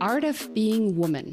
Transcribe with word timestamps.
Art 0.00 0.22
of 0.22 0.54
Being 0.54 0.96
Woman. 0.96 1.32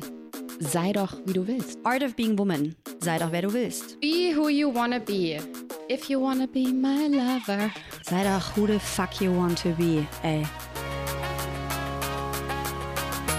Sei 0.60 0.92
doch, 0.92 1.20
wie 1.26 1.34
du 1.34 1.46
willst. 1.46 1.78
Art 1.84 2.02
of 2.02 2.16
Being 2.16 2.36
Woman. 2.40 2.76
Sei 3.00 3.20
doch, 3.20 3.32
wer 3.32 3.44
du 3.44 3.54
willst. 3.54 4.00
Be 4.00 4.34
who 4.36 4.50
you 4.50 4.74
wanna 4.74 5.00
be. 5.00 5.38
If 5.88 6.10
you 6.10 6.20
wanna 6.20 6.48
be 6.48 6.74
my 6.74 7.08
lover. 7.08 7.70
Sei 8.02 8.24
doch, 8.24 8.58
who 8.58 8.66
the 8.66 8.80
fuck 8.80 9.22
you 9.22 9.32
want 9.38 9.62
to 9.62 9.70
be, 9.78 10.04
ey. 10.24 10.44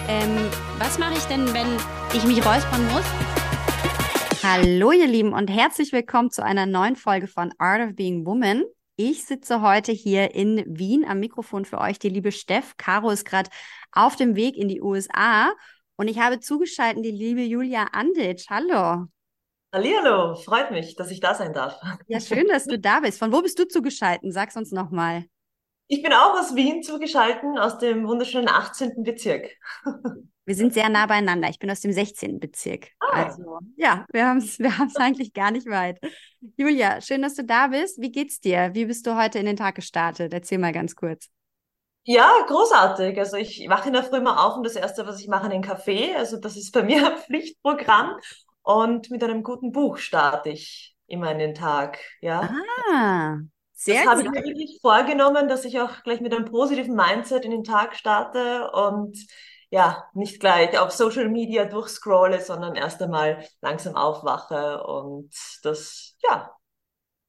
Ähm, 0.09 0.48
was 0.79 0.96
mache 0.96 1.14
ich 1.14 1.25
denn, 1.25 1.52
wenn 1.52 1.66
ich 2.14 2.24
mich 2.24 2.46
räuspern 2.46 2.86
muss? 2.93 3.04
Hallo, 4.45 4.93
ihr 4.93 5.08
Lieben, 5.08 5.32
und 5.32 5.48
herzlich 5.48 5.93
willkommen 5.93 6.30
zu 6.30 6.45
einer 6.45 6.66
neuen 6.66 6.95
Folge 6.95 7.27
von 7.27 7.52
Art 7.58 7.80
of 7.80 7.96
Being 7.96 8.24
Woman. 8.24 8.62
Ich 8.99 9.27
sitze 9.27 9.61
heute 9.61 9.93
hier 9.93 10.35
in 10.35 10.65
Wien 10.67 11.05
am 11.05 11.21
Mikrofon 11.21 11.67
für 11.67 11.79
euch. 11.79 11.99
Die 11.99 12.09
liebe 12.09 12.33
Steff. 12.33 12.79
Caro 12.79 13.11
ist 13.11 13.27
gerade 13.27 13.51
auf 13.93 14.17
dem 14.17 14.37
Weg 14.37 14.57
in 14.57 14.69
die 14.69 14.81
USA 14.81 15.53
und 15.96 16.09
ich 16.09 16.19
habe 16.19 16.41
zugeschaltet 16.41 17.04
die 17.04 17.11
liebe 17.11 17.43
Julia 17.43 17.89
Anditsch. 17.93 18.46
Hallo. 18.49 19.04
Hallihallo, 19.71 20.37
freut 20.37 20.71
mich, 20.71 20.96
dass 20.96 21.11
ich 21.11 21.21
da 21.21 21.35
sein 21.35 21.53
darf. 21.53 21.79
Ja, 22.07 22.21
schön, 22.21 22.46
dass 22.49 22.64
du 22.64 22.79
da 22.81 23.01
bist. 23.01 23.18
Von 23.18 23.32
wo 23.35 23.43
bist 23.43 23.59
du 23.59 23.68
zugeschaltet? 23.68 24.32
Sag's 24.32 24.57
uns 24.57 24.73
nochmal. 24.73 25.26
Ich 25.89 26.03
bin 26.03 26.13
auch 26.13 26.39
aus 26.39 26.57
Wien 26.57 26.82
zugeschaltet, 26.82 27.45
aus 27.58 27.79
dem 27.79 28.08
wunderschönen 28.08 28.49
18. 28.49 29.04
Bezirk. 29.04 29.50
Wir 30.45 30.54
sind 30.54 30.75
sehr 30.75 30.89
nah 30.89 31.07
beieinander. 31.07 31.49
Ich 31.49 31.59
bin 31.59 31.71
aus 31.71 31.81
dem 31.81 31.93
16. 31.93 32.41
Bezirk. 32.41 32.89
Ah. 33.00 33.25
Also, 33.25 33.59
ja, 33.77 34.05
wir 34.12 34.27
haben 34.27 34.39
es 34.39 34.59
wir 34.59 34.78
haben's 34.78 34.97
eigentlich 34.97 35.33
gar 35.33 35.50
nicht 35.50 35.69
weit. 35.69 35.98
Julia, 36.56 37.00
schön, 37.00 37.22
dass 37.22 37.34
du 37.34 37.45
da 37.45 37.69
bist. 37.69 38.00
Wie 38.00 38.11
geht's 38.11 38.41
dir? 38.41 38.70
Wie 38.72 38.86
bist 38.86 39.06
du 39.06 39.17
heute 39.17 39.39
in 39.39 39.47
den 39.47 39.56
Tag 39.56 39.77
gestartet? 39.77 40.33
Erzähl 40.33 40.59
mal 40.59 40.72
ganz 40.72 40.97
kurz. 40.97 41.28
Ja, 42.05 42.33
großartig. 42.47 43.19
Also 43.19 43.37
ich 43.37 43.69
wache 43.69 43.89
in 43.89 43.95
der 43.95 44.05
Früh 44.05 44.20
mal 44.20 44.45
auf 44.45 44.56
und 44.56 44.64
das 44.64 44.77
Erste, 44.77 45.06
was 45.06 45.20
ich 45.20 45.28
mache, 45.28 45.48
einen 45.50 45.62
Kaffee. 45.62 46.14
Also 46.14 46.37
das 46.37 46.56
ist 46.56 46.73
bei 46.73 46.83
mir 46.84 47.12
ein 47.12 47.19
Pflichtprogramm. 47.19 48.17
Und 48.62 49.11
mit 49.11 49.23
einem 49.23 49.45
guten 49.45 49.70
Buch 49.70 49.98
starte 49.98 50.51
ich 50.51 50.97
immer 51.07 51.31
in 51.31 51.39
den 51.39 51.55
Tag. 51.55 51.98
Ja. 52.20 52.51
Ah, 52.91 53.39
sehr 53.77 54.05
das 54.05 54.11
habe 54.11 54.23
ich 54.23 54.31
mir 54.31 54.43
wirklich 54.43 54.79
vorgenommen, 54.81 55.49
dass 55.49 55.65
ich 55.65 55.79
auch 55.81 56.03
gleich 56.03 56.21
mit 56.21 56.35
einem 56.35 56.47
positiven 56.47 56.97
Mindset 56.97 57.45
in 57.45 57.51
den 57.51 57.65
Tag 57.65 57.95
starte 57.95 58.71
und 58.73 59.17
ja, 59.71 60.09
nicht 60.15 60.41
gleich 60.41 60.79
auf 60.79 60.93
Social 60.93 61.29
Media 61.29 61.67
durchscrolle, 61.67 62.41
sondern 62.41 62.75
erst 62.75 63.03
einmal 63.03 63.47
langsam 63.61 63.95
aufwache. 63.97 64.83
Und 64.85 65.31
das, 65.63 66.15
ja, 66.23 66.51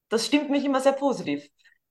das 0.09 0.25
stimmt 0.25 0.49
mich 0.49 0.63
immer 0.63 0.79
sehr 0.79 0.93
positiv 0.93 1.47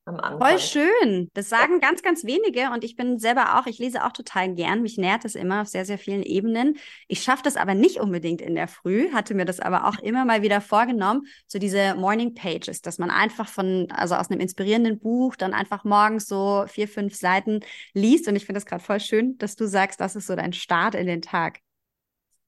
am 0.07 0.21
Anfang. 0.21 0.39
Voll 0.41 0.59
schön. 0.61 1.31
Das 1.35 1.49
sagen 1.49 1.81
ganz, 1.81 2.03
ganz 2.03 2.25
wenige 2.25 2.71
und 2.71 2.85
ich 2.85 2.97
bin 2.97 3.19
selber 3.19 3.59
auch, 3.59 3.67
ich 3.67 3.79
lese 3.79 4.05
auch 4.05 4.13
total 4.13 4.55
gern. 4.55 4.83
Mich 4.83 4.99
nährt 4.99 5.25
es 5.25 5.35
immer 5.35 5.63
auf 5.63 5.69
sehr, 5.69 5.85
sehr 5.85 5.99
vielen 5.99 6.23
Ebenen. 6.23 6.79
Ich 7.09 7.23
schaffe 7.23 7.43
das 7.43 7.57
aber 7.57 7.75
nicht 7.75 7.99
unbedingt 7.99 8.41
in 8.41 8.55
der 8.55 8.69
Früh, 8.69 9.13
hatte 9.13 9.35
mir 9.35 9.45
das 9.45 9.61
aber 9.61 9.87
auch 9.87 9.99
immer 9.99 10.25
mal 10.25 10.43
wieder 10.43 10.61
vorgenommen, 10.61 11.27
so 11.47 11.59
diese 11.59 11.95
Morning 11.97 12.35
Pages, 12.35 12.83
dass 12.83 12.99
man 12.99 13.11
einfach 13.11 13.49
von, 13.49 13.89
also 13.91 14.15
aus 14.15 14.31
einem 14.31 14.41
inspirierenden 14.41 14.99
Buch 14.99 15.37
dann 15.37 15.53
einfach 15.53 15.85
morgens 15.85 16.27
so 16.27 16.65
vier, 16.69 16.89
fünf 16.89 17.17
Seiten 17.17 17.61
liest 17.93 18.29
und 18.29 18.37
ich 18.37 18.47
finde 18.47 18.59
das 18.61 18.67
gerade 18.67 18.83
voll 18.83 19.01
schön, 19.01 19.37
dass 19.39 19.57
du 19.57 19.67
sagst, 19.67 20.01
das 20.01 20.17
ist 20.17 20.29
so 20.29 20.37
dein 20.37 20.53
Start 20.53 20.95
in 20.95 21.07
den 21.07 21.21
Tag. 21.21 21.59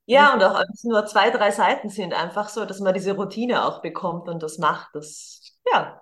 Ja, 0.07 0.33
und 0.33 0.43
auch 0.43 0.59
wenn 0.59 0.67
es 0.73 0.85
nur 0.85 1.05
zwei, 1.05 1.31
drei 1.31 1.51
Seiten 1.51 1.91
sind, 1.91 2.15
einfach 2.15 2.49
so, 2.49 2.65
dass 2.65 2.81
man 2.81 2.95
diese 2.95 3.13
Routine 3.13 3.67
auch 3.67 3.83
bekommt 3.83 4.29
und 4.29 4.43
das 4.43 4.57
macht. 4.57 4.95
Das, 4.95 5.55
ja, 5.71 6.01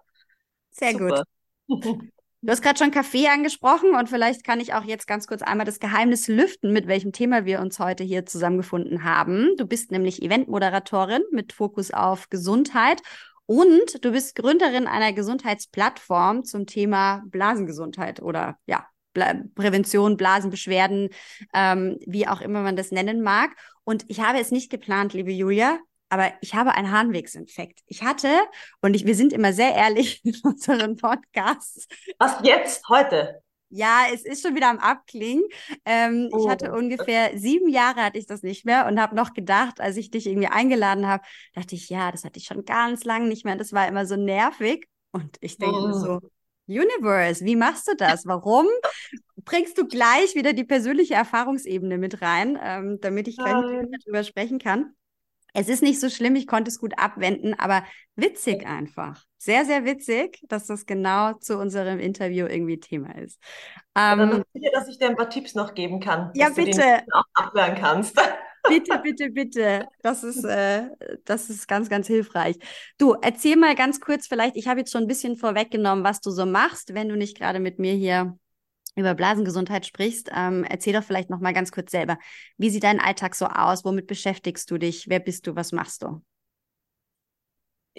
Sehr 0.70 0.94
gut. 0.94 1.24
Du 1.68 2.52
hast 2.52 2.62
gerade 2.62 2.78
schon 2.78 2.92
Kaffee 2.92 3.26
angesprochen 3.26 3.94
und 3.94 4.08
vielleicht 4.08 4.44
kann 4.44 4.60
ich 4.60 4.72
auch 4.74 4.84
jetzt 4.84 5.08
ganz 5.08 5.26
kurz 5.26 5.42
einmal 5.42 5.66
das 5.66 5.80
Geheimnis 5.80 6.28
lüften, 6.28 6.72
mit 6.72 6.86
welchem 6.86 7.12
Thema 7.12 7.44
wir 7.44 7.60
uns 7.60 7.80
heute 7.80 8.04
hier 8.04 8.24
zusammengefunden 8.24 9.02
haben. 9.02 9.56
Du 9.56 9.66
bist 9.66 9.90
nämlich 9.90 10.22
Eventmoderatorin 10.22 11.22
mit 11.32 11.52
Fokus 11.52 11.90
auf 11.90 12.28
Gesundheit 12.30 13.02
und 13.46 14.04
du 14.04 14.12
bist 14.12 14.36
Gründerin 14.36 14.86
einer 14.86 15.12
Gesundheitsplattform 15.12 16.44
zum 16.44 16.66
Thema 16.66 17.22
Blasengesundheit 17.26 18.22
oder 18.22 18.58
ja, 18.66 18.86
Prävention, 19.54 20.16
Blasenbeschwerden, 20.16 21.08
ähm, 21.54 21.98
wie 22.06 22.28
auch 22.28 22.40
immer 22.40 22.62
man 22.62 22.76
das 22.76 22.90
nennen 22.92 23.22
mag. 23.22 23.50
Und 23.84 24.04
ich 24.08 24.20
habe 24.20 24.38
es 24.38 24.50
nicht 24.50 24.70
geplant, 24.70 25.14
liebe 25.14 25.32
Julia, 25.32 25.78
aber 26.08 26.32
ich 26.40 26.54
habe 26.54 26.72
einen 26.74 26.90
Harnwegsinfekt. 26.92 27.80
Ich 27.86 28.02
hatte, 28.02 28.28
und 28.80 28.94
ich, 28.94 29.06
wir 29.06 29.14
sind 29.14 29.32
immer 29.32 29.52
sehr 29.52 29.74
ehrlich 29.74 30.20
in 30.24 30.36
unseren 30.42 30.96
Podcasts. 30.96 31.86
Was 32.18 32.36
jetzt, 32.42 32.86
heute? 32.88 33.42
Ja, 33.68 34.04
es 34.14 34.24
ist 34.24 34.42
schon 34.42 34.54
wieder 34.54 34.70
am 34.70 34.78
Abklingen. 34.78 35.44
Ähm, 35.84 36.30
ich 36.32 36.46
hatte 36.46 36.72
Oh. 36.72 36.72
ungefähr 36.72 37.36
sieben 37.36 37.68
Jahre 37.68 38.02
hatte 38.04 38.18
ich 38.18 38.26
das 38.26 38.42
nicht 38.42 38.64
mehr 38.64 38.86
und 38.86 39.00
habe 39.00 39.16
noch 39.16 39.34
gedacht, 39.34 39.80
als 39.80 39.96
ich 39.96 40.10
dich 40.10 40.26
irgendwie 40.26 40.46
eingeladen 40.48 41.06
habe, 41.08 41.24
dachte 41.54 41.74
ich, 41.74 41.88
ja, 41.88 42.12
das 42.12 42.24
hatte 42.24 42.38
ich 42.38 42.46
schon 42.46 42.64
ganz 42.64 43.04
lange 43.04 43.26
nicht 43.26 43.44
mehr. 43.44 43.56
Das 43.56 43.72
war 43.72 43.88
immer 43.88 44.06
so 44.06 44.16
nervig. 44.16 44.88
Und 45.10 45.36
ich 45.40 45.58
denke 45.58 45.92
Oh. 45.92 45.92
so, 45.92 46.20
Universe, 46.68 47.44
wie 47.44 47.56
machst 47.56 47.88
du 47.88 47.96
das? 47.96 48.24
Warum 48.26 48.66
bringst 49.44 49.78
du 49.78 49.86
gleich 49.88 50.34
wieder 50.36 50.52
die 50.54 50.64
persönliche 50.64 51.14
Erfahrungsebene 51.14 51.98
mit 51.98 52.22
rein, 52.22 52.58
ähm, 52.62 52.98
damit 53.02 53.28
ich 53.28 53.40
gleich 53.40 53.56
mit 53.68 54.02
darüber 54.04 54.24
sprechen 54.24 54.58
kann? 54.60 54.95
Es 55.56 55.68
ist 55.68 55.82
nicht 55.82 56.00
so 56.00 56.10
schlimm, 56.10 56.36
ich 56.36 56.46
konnte 56.46 56.70
es 56.70 56.78
gut 56.78 56.92
abwenden, 56.98 57.54
aber 57.58 57.82
witzig 58.14 58.66
einfach. 58.66 59.24
Sehr, 59.38 59.64
sehr 59.64 59.84
witzig, 59.84 60.40
dass 60.48 60.66
das 60.66 60.84
genau 60.86 61.32
zu 61.34 61.58
unserem 61.58 61.98
Interview 61.98 62.46
irgendwie 62.46 62.78
Thema 62.78 63.14
ist. 63.16 63.40
Dann 63.94 64.18
Ähm, 64.20 64.44
erzähl 64.54 64.60
dir, 64.62 64.70
dass 64.72 64.88
ich 64.88 64.98
dir 64.98 65.08
ein 65.08 65.16
paar 65.16 65.30
Tipps 65.30 65.54
noch 65.54 65.74
geben 65.74 66.00
kann, 66.00 66.32
Ja, 66.34 66.46
dass 66.46 66.56
du 66.56 66.64
bitte. 66.64 66.80
nächsten 66.80 67.12
auch 67.12 67.24
abhören 67.34 67.74
kannst. 67.76 68.16
bitte, 68.68 68.98
bitte, 68.98 69.30
bitte. 69.30 69.88
Das 70.02 70.24
ist, 70.24 70.44
äh, 70.44 70.88
das 71.24 71.50
ist 71.50 71.68
ganz, 71.68 71.88
ganz 71.88 72.06
hilfreich. 72.06 72.56
Du, 72.98 73.14
erzähl 73.22 73.56
mal 73.56 73.74
ganz 73.74 74.00
kurz 74.00 74.26
vielleicht, 74.26 74.56
ich 74.56 74.68
habe 74.68 74.80
jetzt 74.80 74.92
schon 74.92 75.02
ein 75.04 75.08
bisschen 75.08 75.36
vorweggenommen, 75.36 76.04
was 76.04 76.20
du 76.20 76.30
so 76.30 76.46
machst, 76.46 76.94
wenn 76.94 77.08
du 77.08 77.16
nicht 77.16 77.36
gerade 77.38 77.60
mit 77.60 77.78
mir 77.78 77.94
hier 77.94 78.38
über 78.96 79.14
Blasengesundheit 79.14 79.86
sprichst. 79.86 80.30
Ähm, 80.34 80.64
erzähl 80.64 80.94
doch 80.94 81.04
vielleicht 81.04 81.30
noch 81.30 81.40
mal 81.40 81.52
ganz 81.52 81.70
kurz 81.70 81.92
selber. 81.92 82.18
Wie 82.56 82.70
sieht 82.70 82.84
dein 82.84 83.00
Alltag 83.00 83.34
so 83.34 83.46
aus? 83.46 83.84
Womit 83.84 84.06
beschäftigst 84.06 84.70
du 84.70 84.78
dich? 84.78 85.08
Wer 85.08 85.20
bist 85.20 85.46
du? 85.46 85.54
Was 85.54 85.72
machst 85.72 86.02
du? 86.02 86.22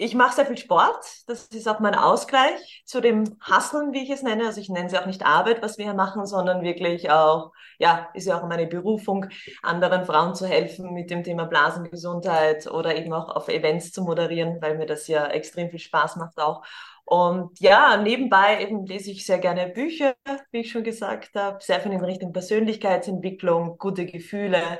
Ich 0.00 0.14
mache 0.14 0.32
sehr 0.36 0.46
viel 0.46 0.56
Sport. 0.56 1.04
Das 1.26 1.48
ist 1.48 1.68
auch 1.68 1.80
mein 1.80 1.96
Ausgleich 1.96 2.84
zu 2.86 3.00
dem 3.00 3.24
Hustlen, 3.44 3.92
wie 3.92 4.04
ich 4.04 4.10
es 4.10 4.22
nenne. 4.22 4.46
Also 4.46 4.60
ich 4.60 4.68
nenne 4.68 4.86
es 4.86 4.94
auch 4.94 5.06
nicht 5.06 5.26
Arbeit, 5.26 5.60
was 5.60 5.76
wir 5.76 5.86
hier 5.86 5.94
machen, 5.94 6.24
sondern 6.24 6.62
wirklich 6.62 7.10
auch, 7.10 7.50
ja, 7.80 8.08
ist 8.14 8.28
ja 8.28 8.38
auch 8.38 8.46
meine 8.46 8.68
Berufung, 8.68 9.26
anderen 9.60 10.04
Frauen 10.04 10.36
zu 10.36 10.46
helfen 10.46 10.94
mit 10.94 11.10
dem 11.10 11.24
Thema 11.24 11.46
Blasengesundheit 11.46 12.68
oder 12.70 12.94
eben 12.94 13.12
auch 13.12 13.28
auf 13.34 13.48
Events 13.48 13.90
zu 13.90 14.02
moderieren, 14.02 14.62
weil 14.62 14.78
mir 14.78 14.86
das 14.86 15.08
ja 15.08 15.26
extrem 15.26 15.68
viel 15.68 15.80
Spaß 15.80 16.14
macht 16.14 16.38
auch. 16.38 16.64
Und 17.10 17.58
ja, 17.60 17.96
nebenbei 17.96 18.60
eben 18.62 18.84
lese 18.84 19.12
ich 19.12 19.24
sehr 19.24 19.38
gerne 19.38 19.68
Bücher, 19.68 20.14
wie 20.50 20.58
ich 20.58 20.70
schon 20.70 20.84
gesagt 20.84 21.34
habe, 21.34 21.56
sehr 21.62 21.80
viel 21.80 21.92
in 21.92 22.04
Richtung 22.04 22.34
Persönlichkeitsentwicklung, 22.34 23.78
gute 23.78 24.04
Gefühle 24.04 24.78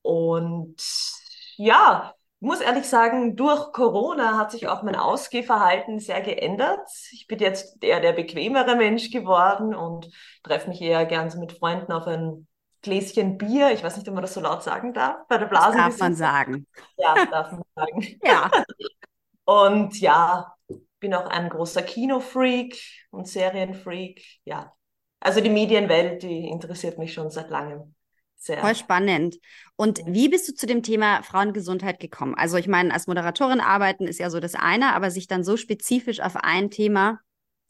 und 0.00 0.76
ja, 1.56 2.14
ich 2.40 2.46
muss 2.46 2.62
ehrlich 2.62 2.86
sagen, 2.86 3.36
durch 3.36 3.72
Corona 3.72 4.38
hat 4.38 4.52
sich 4.52 4.68
auch 4.68 4.82
mein 4.84 4.96
Ausgehverhalten 4.96 5.98
sehr 5.98 6.22
geändert. 6.22 6.88
Ich 7.12 7.26
bin 7.26 7.40
jetzt 7.40 7.82
eher 7.84 8.00
der 8.00 8.12
bequemere 8.12 8.76
Mensch 8.76 9.10
geworden 9.10 9.74
und 9.74 10.08
treffe 10.44 10.70
mich 10.70 10.80
eher 10.80 11.04
gern 11.04 11.28
so 11.28 11.38
mit 11.38 11.52
Freunden 11.52 11.92
auf 11.92 12.06
ein 12.06 12.46
Gläschen 12.80 13.36
Bier. 13.36 13.72
Ich 13.72 13.84
weiß 13.84 13.98
nicht, 13.98 14.08
ob 14.08 14.14
man 14.14 14.22
das 14.22 14.32
so 14.32 14.40
laut 14.40 14.62
sagen 14.62 14.94
darf 14.94 15.26
bei 15.28 15.36
der 15.36 15.48
Das 15.48 15.74
darf 15.74 15.98
man 15.98 16.14
sagen. 16.14 16.66
Ja, 16.96 17.26
darf 17.26 17.52
man 17.52 17.62
sagen. 17.74 18.18
Ja. 18.22 18.50
Und 19.44 20.00
ja, 20.00 20.55
bin 21.06 21.14
auch 21.14 21.26
ein 21.26 21.48
großer 21.48 21.82
Kinofreak 21.82 22.76
und 23.10 23.28
Serienfreak. 23.28 24.24
Ja, 24.44 24.72
also 25.20 25.40
die 25.40 25.50
Medienwelt, 25.50 26.24
die 26.24 26.48
interessiert 26.48 26.98
mich 26.98 27.12
schon 27.14 27.30
seit 27.30 27.48
langem 27.48 27.94
sehr. 28.34 28.60
Voll 28.60 28.74
spannend. 28.74 29.36
Und 29.76 30.00
wie 30.04 30.28
bist 30.28 30.48
du 30.48 30.54
zu 30.54 30.66
dem 30.66 30.82
Thema 30.82 31.22
Frauengesundheit 31.22 32.00
gekommen? 32.00 32.34
Also 32.34 32.56
ich 32.56 32.66
meine, 32.66 32.92
als 32.92 33.06
Moderatorin 33.06 33.60
arbeiten 33.60 34.08
ist 34.08 34.18
ja 34.18 34.30
so 34.30 34.40
das 34.40 34.56
eine, 34.56 34.94
aber 34.94 35.12
sich 35.12 35.28
dann 35.28 35.44
so 35.44 35.56
spezifisch 35.56 36.18
auf 36.18 36.34
ein 36.36 36.70
Thema 36.70 37.20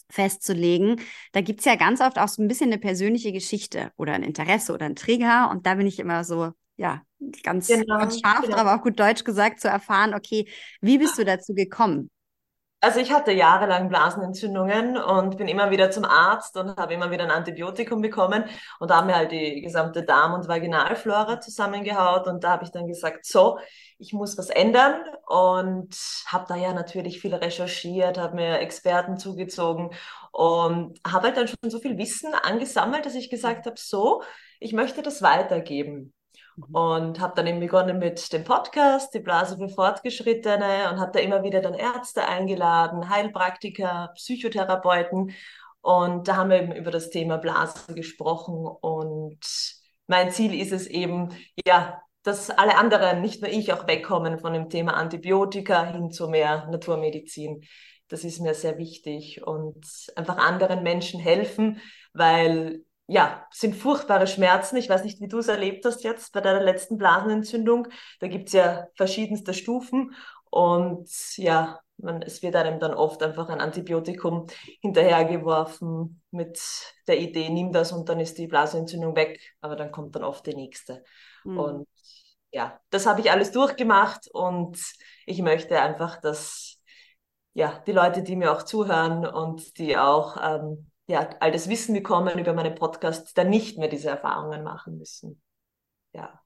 festzulegen, 0.08 1.00
da 1.32 1.42
gibt's 1.42 1.66
ja 1.66 1.74
ganz 1.74 2.00
oft 2.00 2.18
auch 2.18 2.28
so 2.28 2.40
ein 2.42 2.48
bisschen 2.48 2.70
eine 2.70 2.78
persönliche 2.78 3.32
Geschichte 3.32 3.92
oder 3.96 4.14
ein 4.14 4.22
Interesse 4.22 4.72
oder 4.72 4.86
ein 4.86 4.96
Trigger. 4.96 5.50
Und 5.50 5.66
da 5.66 5.74
bin 5.74 5.86
ich 5.86 5.98
immer 5.98 6.24
so, 6.24 6.52
ja, 6.76 7.02
ganz, 7.42 7.68
Genau, 7.68 7.98
ganz 7.98 8.18
scharf 8.20 8.42
genau. 8.42 8.56
drauf, 8.56 8.78
auch 8.78 8.82
gut 8.82 8.98
Deutsch 8.98 9.24
gesagt, 9.24 9.60
zu 9.60 9.68
erfahren, 9.68 10.14
okay, 10.14 10.48
wie 10.80 10.96
bist 10.96 11.18
du 11.18 11.24
dazu 11.24 11.52
gekommen? 11.52 12.10
Also 12.86 13.00
ich 13.00 13.12
hatte 13.12 13.32
jahrelang 13.32 13.88
Blasenentzündungen 13.88 14.96
und 14.96 15.36
bin 15.38 15.48
immer 15.48 15.72
wieder 15.72 15.90
zum 15.90 16.04
Arzt 16.04 16.56
und 16.56 16.76
habe 16.76 16.94
immer 16.94 17.10
wieder 17.10 17.24
ein 17.24 17.32
Antibiotikum 17.32 18.00
bekommen 18.00 18.44
und 18.78 18.90
da 18.92 18.98
haben 18.98 19.08
mir 19.08 19.16
halt 19.16 19.32
die 19.32 19.60
gesamte 19.60 20.04
Darm- 20.04 20.34
und 20.34 20.46
Vaginalflora 20.46 21.40
zusammengehaut 21.40 22.28
und 22.28 22.44
da 22.44 22.50
habe 22.50 22.62
ich 22.62 22.70
dann 22.70 22.86
gesagt, 22.86 23.26
so, 23.26 23.58
ich 23.98 24.12
muss 24.12 24.38
was 24.38 24.50
ändern 24.50 25.02
und 25.26 25.96
habe 26.26 26.44
da 26.46 26.54
ja 26.54 26.72
natürlich 26.72 27.20
viel 27.20 27.34
recherchiert, 27.34 28.18
habe 28.18 28.36
mir 28.36 28.60
Experten 28.60 29.18
zugezogen 29.18 29.90
und 30.30 31.00
habe 31.04 31.26
halt 31.26 31.36
dann 31.38 31.48
schon 31.48 31.68
so 31.68 31.80
viel 31.80 31.98
Wissen 31.98 32.34
angesammelt, 32.34 33.04
dass 33.04 33.16
ich 33.16 33.30
gesagt 33.30 33.66
habe, 33.66 33.74
so, 33.80 34.22
ich 34.60 34.72
möchte 34.72 35.02
das 35.02 35.22
weitergeben. 35.22 36.14
Mhm. 36.56 36.74
Und 36.74 37.20
habe 37.20 37.34
dann 37.36 37.46
eben 37.46 37.60
begonnen 37.60 37.98
mit 37.98 38.32
dem 38.32 38.44
Podcast, 38.44 39.14
die 39.14 39.20
Blase 39.20 39.56
für 39.56 39.68
Fortgeschrittene 39.68 40.90
und 40.90 40.98
habe 41.00 41.12
da 41.12 41.18
immer 41.20 41.42
wieder 41.42 41.60
dann 41.60 41.74
Ärzte 41.74 42.26
eingeladen, 42.26 43.10
Heilpraktiker, 43.10 44.12
Psychotherapeuten. 44.14 45.32
Und 45.82 46.28
da 46.28 46.36
haben 46.36 46.50
wir 46.50 46.62
eben 46.62 46.72
über 46.72 46.90
das 46.90 47.10
Thema 47.10 47.36
Blase 47.38 47.94
gesprochen. 47.94 48.66
Und 48.66 49.38
mein 50.06 50.30
Ziel 50.30 50.54
ist 50.58 50.72
es 50.72 50.86
eben, 50.86 51.28
ja, 51.66 52.00
dass 52.22 52.50
alle 52.50 52.76
anderen, 52.76 53.20
nicht 53.20 53.40
nur 53.42 53.50
ich, 53.50 53.72
auch 53.72 53.86
wegkommen 53.86 54.38
von 54.38 54.52
dem 54.52 54.68
Thema 54.68 54.94
Antibiotika 54.94 55.84
hin 55.84 56.10
zu 56.10 56.28
mehr 56.28 56.66
Naturmedizin. 56.70 57.62
Das 58.08 58.24
ist 58.24 58.40
mir 58.40 58.54
sehr 58.54 58.78
wichtig 58.78 59.46
und 59.46 59.86
einfach 60.16 60.38
anderen 60.38 60.82
Menschen 60.82 61.20
helfen, 61.20 61.80
weil 62.12 62.84
ja, 63.06 63.46
sind 63.50 63.76
furchtbare 63.76 64.26
Schmerzen. 64.26 64.76
Ich 64.76 64.88
weiß 64.88 65.04
nicht, 65.04 65.20
wie 65.20 65.28
du 65.28 65.38
es 65.38 65.48
erlebt 65.48 65.84
hast 65.84 66.02
jetzt 66.02 66.32
bei 66.32 66.40
deiner 66.40 66.62
letzten 66.62 66.98
Blasenentzündung. 66.98 67.88
Da 68.20 68.28
gibt 68.28 68.48
es 68.48 68.54
ja 68.54 68.88
verschiedenste 68.96 69.54
Stufen 69.54 70.14
und 70.50 71.08
ja, 71.36 71.80
man, 71.98 72.22
es 72.22 72.42
wird 72.42 72.56
einem 72.56 72.80
dann 72.80 72.94
oft 72.94 73.22
einfach 73.22 73.48
ein 73.48 73.60
Antibiotikum 73.60 74.46
hinterhergeworfen 74.80 76.22
mit 76.30 76.60
der 77.06 77.18
Idee, 77.18 77.48
nimm 77.48 77.72
das 77.72 77.92
und 77.92 78.08
dann 78.08 78.20
ist 78.20 78.38
die 78.38 78.46
Blasenentzündung 78.46 79.16
weg, 79.16 79.40
aber 79.60 79.76
dann 79.76 79.92
kommt 79.92 80.14
dann 80.16 80.24
oft 80.24 80.46
die 80.46 80.54
nächste. 80.54 81.04
Mhm. 81.44 81.58
Und 81.58 81.88
ja, 82.52 82.80
das 82.90 83.06
habe 83.06 83.20
ich 83.20 83.30
alles 83.30 83.52
durchgemacht 83.52 84.28
und 84.32 84.78
ich 85.26 85.42
möchte 85.42 85.80
einfach, 85.80 86.20
dass 86.20 86.80
ja, 87.54 87.82
die 87.86 87.92
Leute, 87.92 88.22
die 88.22 88.36
mir 88.36 88.52
auch 88.52 88.62
zuhören 88.62 89.26
und 89.26 89.78
die 89.78 89.96
auch 89.96 90.36
ähm, 90.42 90.90
ja, 91.06 91.30
all 91.40 91.52
das 91.52 91.68
Wissen 91.68 91.94
bekommen 91.94 92.38
über 92.38 92.52
meine 92.52 92.72
Podcasts, 92.72 93.32
dann 93.32 93.48
nicht 93.48 93.78
mehr 93.78 93.88
diese 93.88 94.08
Erfahrungen 94.08 94.64
machen 94.64 94.98
müssen. 94.98 95.40
Ja. 96.12 96.40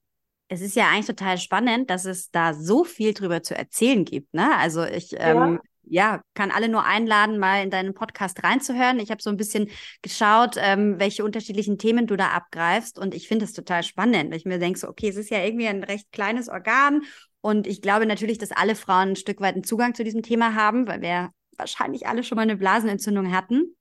Es 0.47 0.61
ist 0.61 0.75
ja 0.75 0.89
eigentlich 0.89 1.07
total 1.07 1.37
spannend, 1.37 1.89
dass 1.89 2.05
es 2.05 2.29
da 2.29 2.53
so 2.53 2.83
viel 2.83 3.13
drüber 3.13 3.41
zu 3.41 3.55
erzählen 3.55 4.05
gibt. 4.05 4.33
Ne? 4.33 4.55
Also 4.57 4.83
ich 4.83 5.15
ähm, 5.17 5.59
ja, 5.83 6.21
kann 6.35 6.51
alle 6.51 6.69
nur 6.69 6.83
einladen, 6.83 7.39
mal 7.39 7.63
in 7.63 7.69
deinen 7.69 7.93
Podcast 7.93 8.43
reinzuhören. 8.43 8.99
Ich 8.99 9.11
habe 9.11 9.21
so 9.21 9.29
ein 9.29 9.37
bisschen 9.37 9.69
geschaut, 10.01 10.55
ähm, 10.57 10.99
welche 10.99 11.23
unterschiedlichen 11.23 11.77
Themen 11.77 12.05
du 12.05 12.15
da 12.15 12.29
abgreifst. 12.29 12.99
Und 12.99 13.15
ich 13.15 13.27
finde 13.27 13.45
es 13.45 13.53
total 13.53 13.83
spannend, 13.83 14.29
weil 14.29 14.37
ich 14.37 14.45
mir 14.45 14.59
denke, 14.59 14.77
so, 14.77 14.89
okay, 14.89 15.09
es 15.09 15.15
ist 15.15 15.31
ja 15.31 15.43
irgendwie 15.43 15.67
ein 15.67 15.83
recht 15.83 16.11
kleines 16.11 16.49
Organ. 16.49 17.01
Und 17.39 17.65
ich 17.65 17.81
glaube 17.81 18.05
natürlich, 18.05 18.37
dass 18.37 18.51
alle 18.51 18.75
Frauen 18.75 19.09
ein 19.09 19.15
Stück 19.15 19.41
weit 19.41 19.55
einen 19.55 19.63
Zugang 19.63 19.95
zu 19.95 20.03
diesem 20.03 20.21
Thema 20.21 20.53
haben, 20.53 20.85
weil 20.87 21.01
wir 21.01 21.31
wahrscheinlich 21.57 22.07
alle 22.07 22.23
schon 22.23 22.35
mal 22.35 22.43
eine 22.43 22.57
Blasenentzündung 22.57 23.33
hatten 23.33 23.75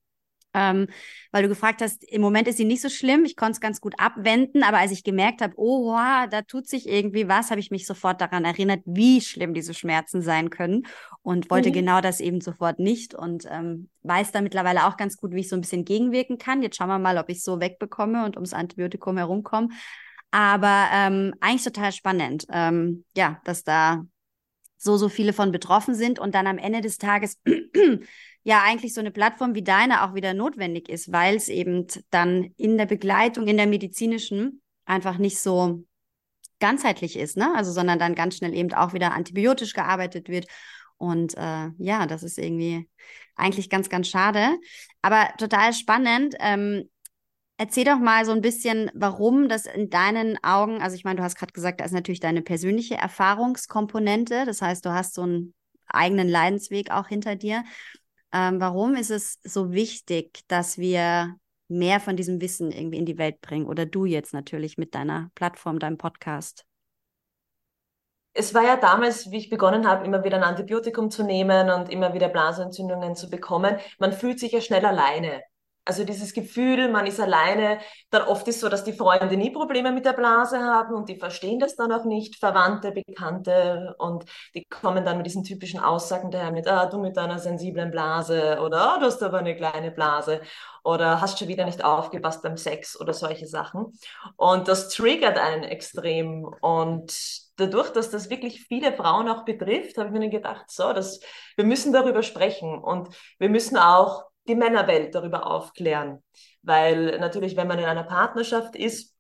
ähm, 0.55 0.89
weil 1.31 1.43
du 1.43 1.49
gefragt 1.49 1.81
hast, 1.81 2.03
im 2.05 2.21
Moment 2.21 2.49
ist 2.49 2.57
sie 2.57 2.65
nicht 2.65 2.83
so 2.83 2.89
schlimm, 2.89 3.25
ich 3.25 3.37
konnte 3.37 3.53
es 3.53 3.61
ganz 3.61 3.81
gut 3.81 3.95
abwenden, 3.99 4.63
aber 4.63 4.79
als 4.79 4.91
ich 4.91 5.05
gemerkt 5.05 5.43
habe, 5.43 5.55
oh, 5.57 5.87
wow, 5.93 6.29
da 6.29 6.43
tut 6.43 6.69
sich 6.69 6.89
irgendwie 6.89 7.29
was, 7.29 7.51
habe 7.51 7.61
ich 7.61 7.71
mich 7.71 7.87
sofort 7.87 8.21
daran 8.21 8.45
erinnert, 8.45 8.81
wie 8.85 9.21
schlimm 9.21 9.55
diese 9.55 9.75
Schmerzen 9.75 10.23
sein 10.23 10.51
können 10.51 10.87
und 11.23 11.51
wollte 11.51 11.69
mhm. 11.69 11.75
genau 11.75 12.01
das 12.01 12.21
eben 12.21 12.41
sofort 12.41 12.79
nicht 12.79 13.15
und 13.15 13.47
ähm, 13.51 13.89
weiß 14.03 14.33
da 14.33 14.41
mittlerweile 14.41 14.87
auch 14.87 14.97
ganz 14.97 15.17
gut, 15.17 15.33
wie 15.33 15.41
ich 15.41 15.49
so 15.49 15.57
ein 15.57 15.61
bisschen 15.61 15.85
gegenwirken 15.85 16.39
kann. 16.39 16.63
Jetzt 16.63 16.77
schauen 16.77 16.89
wir 16.89 16.99
mal, 16.99 17.19
ob 17.19 17.29
ich 17.29 17.45
so 17.45 17.61
wegbekomme 17.61 18.25
und 18.25 18.37
ums 18.37 18.53
Antibiotikum 18.53 19.17
herumkomme. 19.17 19.69
Aber 20.33 20.87
ähm, 20.93 21.35
eigentlich 21.41 21.65
total 21.65 21.93
spannend, 21.93 22.47
ähm, 22.53 23.05
ja, 23.17 23.41
dass 23.45 23.65
da 23.65 24.05
so, 24.77 24.97
so 24.97 25.09
viele 25.09 25.33
von 25.33 25.53
betroffen 25.53 25.95
sind 25.95 26.19
und 26.19 26.35
dann 26.35 26.47
am 26.47 26.57
Ende 26.57 26.81
des 26.81 26.99
Tages 26.99 27.41
ja 28.43 28.63
eigentlich 28.63 28.95
so 28.95 29.01
eine 29.01 29.11
Plattform 29.11 29.55
wie 29.55 29.63
deine 29.63 30.05
auch 30.05 30.15
wieder 30.15 30.35
notwendig 30.35 30.89
ist, 30.89 31.13
weil 31.13 31.37
es 31.37 31.49
eben 31.49 31.87
dann 32.11 32.53
in 32.57 32.79
der 32.79 32.87
Begleitung, 32.87 33.47
in 33.47 33.57
der 33.57 33.67
medizinischen 33.67 34.63
einfach 34.85 35.19
nicht 35.19 35.39
so 35.39 35.85
ganzheitlich 36.59 37.17
ist, 37.17 37.37
ne? 37.37 37.55
Also, 37.55 37.73
sondern 37.73 37.99
dann 37.99 38.15
ganz 38.15 38.37
schnell 38.37 38.55
eben 38.55 38.73
auch 38.75 38.93
wieder 38.93 39.13
antibiotisch 39.13 39.73
gearbeitet 39.73 40.29
wird. 40.29 40.47
Und 40.97 41.37
äh, 41.37 41.69
ja, 41.79 42.07
das 42.07 42.23
ist 42.23 42.39
irgendwie 42.39 42.89
eigentlich 43.35 43.71
ganz, 43.71 43.89
ganz 43.89 44.09
schade. 44.09 44.59
Aber 45.01 45.31
total 45.39 45.73
spannend. 45.73 46.35
Ähm, 46.41 46.91
erzähl 47.57 47.85
doch 47.85 47.99
mal 47.99 48.25
so 48.27 48.33
ein 48.33 48.43
bisschen, 48.43 48.91
warum 48.95 49.49
das 49.49 49.67
in 49.67 49.89
deinen 49.89 50.43
Augen, 50.45 50.83
also 50.83 50.97
ich 50.97 51.05
meine, 51.05 51.17
du 51.17 51.23
hast 51.23 51.37
gerade 51.37 51.53
gesagt, 51.53 51.81
da 51.81 51.85
ist 51.85 51.93
natürlich 51.93 52.21
deine 52.21 52.43
persönliche 52.43 52.97
Erfahrungskomponente. 52.97 54.45
Das 54.45 54.61
heißt, 54.61 54.85
du 54.85 54.93
hast 54.93 55.15
so 55.15 55.23
einen 55.23 55.55
eigenen 55.87 56.29
Leidensweg 56.29 56.91
auch 56.91 57.09
hinter 57.09 57.37
dir. 57.37 57.65
Ähm, 58.33 58.61
warum 58.61 58.95
ist 58.95 59.11
es 59.11 59.39
so 59.43 59.73
wichtig, 59.73 60.43
dass 60.49 60.79
wir 60.79 61.37
mehr 61.69 62.01
von 62.01 62.17
diesem 62.17 62.41
Wissen 62.41 62.71
irgendwie 62.73 62.99
in 62.99 63.07
die 63.07 63.19
Welt 63.19 63.41
bringen? 63.41 63.67
Oder 63.67 63.87
du 63.87 64.05
jetzt 64.05 64.35
natürlich 64.35 64.79
mit 64.79 64.95
deiner 64.95 65.31
Plattform, 65.35 65.79
deinem 65.79 65.99
Podcast? 65.99 66.65
Es 68.33 68.55
war 68.55 68.63
ja 68.63 68.77
damals, 68.77 69.31
wie 69.31 69.39
ich 69.39 69.51
begonnen 69.51 69.89
habe, 69.89 70.05
immer 70.05 70.23
wieder 70.23 70.37
ein 70.37 70.45
Antibiotikum 70.45 71.11
zu 71.11 71.25
nehmen 71.25 71.69
und 71.69 71.89
immer 71.89 72.15
wieder 72.15 72.29
Blasenentzündungen 72.29 73.17
zu 73.17 73.29
bekommen. 73.29 73.77
Man 73.99 74.13
fühlt 74.13 74.39
sich 74.39 74.53
ja 74.53 74.61
schnell 74.61 74.87
alleine. 74.87 75.43
Also 75.85 76.05
dieses 76.05 76.35
Gefühl, 76.35 76.89
man 76.91 77.07
ist 77.07 77.21
alleine, 77.21 77.79
dann 78.11 78.23
oft 78.23 78.47
ist 78.49 78.61
so, 78.61 78.69
dass 78.69 78.85
die 78.85 78.93
Freunde 78.93 79.37
nie 79.37 79.51
Probleme 79.51 79.93
mit 79.93 80.05
der 80.05 80.13
Blase 80.13 80.59
haben 80.59 80.95
und 80.95 81.09
die 81.09 81.17
verstehen 81.17 81.59
das 81.59 81.75
dann 81.75 81.91
auch 81.91 82.05
nicht, 82.05 82.37
Verwandte, 82.37 82.93
Bekannte 82.93 83.95
und 83.99 84.25
die 84.55 84.67
kommen 84.67 85.05
dann 85.05 85.17
mit 85.17 85.27
diesen 85.27 85.43
typischen 85.43 85.81
Aussagen 85.81 86.31
daher 86.31 86.53
mit, 86.53 86.69
ah, 86.69 86.87
du 86.87 86.99
mit 86.99 87.17
deiner 87.17 87.39
sensiblen 87.39 87.91
Blase 87.91 88.61
oder 88.61 88.95
ah, 88.95 88.99
du 88.99 89.07
hast 89.07 89.23
aber 89.23 89.39
eine 89.39 89.57
kleine 89.57 89.91
Blase 89.91 90.43
oder 90.85 91.21
hast 91.21 91.39
schon 91.39 91.49
wieder 91.49 91.65
nicht 91.65 91.83
aufgepasst 91.83 92.43
beim 92.43 92.57
Sex 92.57 93.01
oder 93.01 93.13
solche 93.13 93.47
Sachen. 93.47 93.93
Und 94.37 94.69
das 94.69 94.91
triggert 94.91 95.39
einen 95.39 95.65
extrem 95.65 96.45
und 96.61 97.13
dadurch, 97.57 97.91
dass 97.91 98.11
das 98.11 98.31
wirklich 98.31 98.63
viele 98.65 98.93
Frauen 98.93 99.29
auch 99.29 99.45
betrifft, 99.45 99.99
habe 99.99 100.09
ich 100.09 100.13
mir 100.13 100.21
dann 100.21 100.31
gedacht, 100.31 100.71
so, 100.71 100.93
das, 100.93 101.21
wir 101.57 101.65
müssen 101.65 101.93
darüber 101.93 102.23
sprechen 102.23 102.79
und 102.79 103.09
wir 103.39 103.49
müssen 103.49 103.77
auch 103.77 104.30
die 104.51 104.57
Männerwelt 104.57 105.15
darüber 105.15 105.47
aufklären. 105.47 106.23
Weil 106.63 107.19
natürlich, 107.19 107.57
wenn 107.57 107.69
man 107.69 107.79
in 107.79 107.87
einer 107.87 108.05
Partnerschaft 108.05 108.77
ist, 108.77 109.15